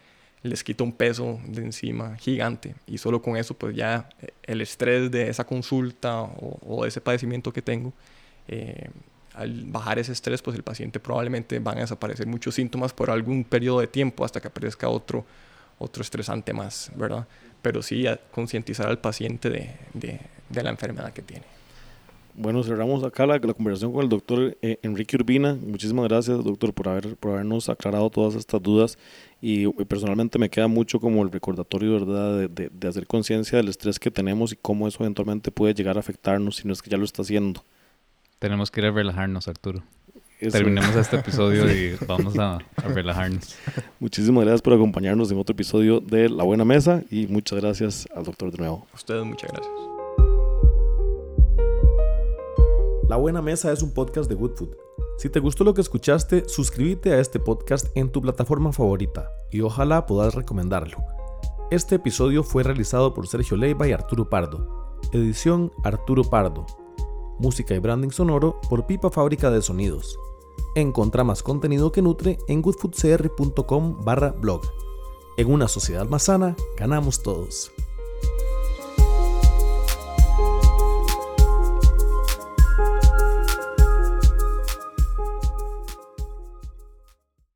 les 0.41 0.63
quita 0.63 0.83
un 0.83 0.91
peso 0.91 1.39
de 1.47 1.61
encima 1.61 2.17
gigante 2.17 2.75
y 2.87 2.97
solo 2.97 3.21
con 3.21 3.37
eso 3.37 3.53
pues 3.53 3.75
ya 3.75 4.09
eh, 4.21 4.33
el 4.43 4.61
estrés 4.61 5.09
de 5.09 5.29
esa 5.29 5.45
consulta 5.45 6.21
o, 6.21 6.83
de 6.83 6.89
ese 6.89 6.99
padecimiento 6.99 7.53
que 7.53 7.61
tengo, 7.61 7.93
eh, 8.47 8.89
al 9.35 9.65
bajar 9.65 9.99
ese 9.99 10.11
estrés 10.11 10.41
pues 10.41 10.55
el 10.55 10.63
paciente 10.63 10.99
probablemente 10.99 11.59
van 11.59 11.77
a 11.77 11.81
desaparecer 11.81 12.27
muchos 12.27 12.55
síntomas 12.55 12.91
por 12.91 13.09
algún 13.09 13.43
periodo 13.43 13.79
de 13.79 13.87
tiempo 13.87 14.25
hasta 14.25 14.41
que 14.41 14.47
aparezca 14.47 14.89
otro, 14.89 15.25
otro 15.79 16.01
estresante 16.01 16.53
más, 16.53 16.91
¿verdad? 16.95 17.27
Pero 17.61 17.81
sí 17.81 18.05
concientizar 18.31 18.87
al 18.87 18.99
paciente 18.99 19.49
de, 19.49 19.75
de, 19.93 20.19
de 20.49 20.63
la 20.63 20.69
enfermedad 20.69 21.13
que 21.13 21.21
tiene. 21.21 21.53
Bueno, 22.35 22.63
cerramos 22.63 23.03
acá 23.03 23.27
la, 23.27 23.37
la 23.37 23.53
conversación 23.53 23.93
con 23.93 24.01
el 24.01 24.09
doctor 24.09 24.57
eh, 24.63 24.79
Enrique 24.81 25.15
Urbina. 25.15 25.53
Muchísimas 25.53 26.07
gracias, 26.07 26.43
doctor, 26.43 26.73
por, 26.73 26.89
haber, 26.89 27.15
por 27.17 27.33
habernos 27.33 27.69
aclarado 27.69 28.09
todas 28.09 28.33
estas 28.33 28.61
dudas. 28.61 28.97
Y, 29.39 29.67
personalmente 29.85 30.39
me 30.39 30.49
queda 30.49 30.67
mucho 30.67 30.99
como 30.99 31.21
el 31.21 31.31
recordatorio, 31.31 31.93
¿verdad?, 31.93 32.49
de, 32.49 32.69
de, 32.71 32.87
hacer 32.87 33.05
conciencia 33.05 33.57
del 33.57 33.67
estrés 33.67 33.99
que 33.99 34.09
tenemos 34.09 34.51
y 34.51 34.55
cómo 34.55 34.87
eso 34.87 35.03
eventualmente 35.03 35.51
puede 35.51 35.75
llegar 35.75 35.97
a 35.97 35.99
afectarnos 35.99 36.55
si 36.55 36.67
no 36.67 36.73
es 36.73 36.81
que 36.81 36.89
ya 36.89 36.97
lo 36.97 37.05
está 37.05 37.21
haciendo. 37.21 37.63
Tenemos 38.39 38.71
que 38.71 38.81
ir 38.81 38.87
a 38.87 38.91
relajarnos, 38.91 39.47
Arturo. 39.47 39.83
Terminemos 40.51 40.95
este 40.95 41.17
episodio 41.17 41.71
y 41.71 41.97
vamos 42.07 42.37
a, 42.37 42.55
a, 42.55 42.87
relajarnos. 42.87 43.55
Muchísimas 43.99 44.43
gracias 44.43 44.61
por 44.61 44.73
acompañarnos 44.73 45.31
en 45.31 45.37
otro 45.37 45.53
episodio 45.53 45.99
de 45.99 46.29
La 46.29 46.43
Buena 46.43 46.65
Mesa 46.65 47.03
y 47.09 47.27
muchas 47.27 47.61
gracias 47.61 48.07
al 48.15 48.23
doctor 48.23 48.51
de 48.51 48.57
nuevo. 48.57 48.87
A 48.91 48.95
ustedes 48.95 49.25
muchas 49.25 49.51
gracias. 49.51 49.73
La 53.09 53.17
Buena 53.17 53.41
Mesa 53.41 53.71
es 53.71 53.83
un 53.83 53.93
podcast 53.93 54.29
de 54.29 54.35
Good 54.35 54.55
Food. 54.55 54.75
Si 55.17 55.29
te 55.29 55.39
gustó 55.39 55.63
lo 55.63 55.73
que 55.73 55.81
escuchaste, 55.81 56.47
suscríbete 56.47 57.13
a 57.13 57.19
este 57.19 57.39
podcast 57.39 57.95
en 57.95 58.11
tu 58.11 58.21
plataforma 58.21 58.73
favorita 58.73 59.29
y 59.51 59.61
ojalá 59.61 60.05
puedas 60.05 60.33
recomendarlo. 60.33 60.97
Este 61.69 61.95
episodio 61.95 62.43
fue 62.43 62.63
realizado 62.63 63.13
por 63.13 63.27
Sergio 63.27 63.55
Leiva 63.55 63.87
y 63.87 63.91
Arturo 63.91 64.29
Pardo. 64.29 64.99
Edición 65.11 65.71
Arturo 65.83 66.23
Pardo. 66.23 66.65
Música 67.39 67.75
y 67.75 67.79
branding 67.79 68.09
sonoro 68.09 68.59
por 68.69 68.87
Pipa 68.87 69.09
Fábrica 69.09 69.51
de 69.51 69.61
Sonidos. 69.61 70.17
Encontra 70.75 71.23
más 71.23 71.43
contenido 71.43 71.91
que 71.91 72.01
nutre 72.01 72.37
en 72.47 72.61
goodfoodcr.com 72.61 74.03
barra 74.03 74.31
blog. 74.31 74.61
En 75.37 75.51
una 75.51 75.67
sociedad 75.67 76.07
más 76.07 76.23
sana, 76.23 76.55
ganamos 76.77 77.21
todos. 77.21 77.71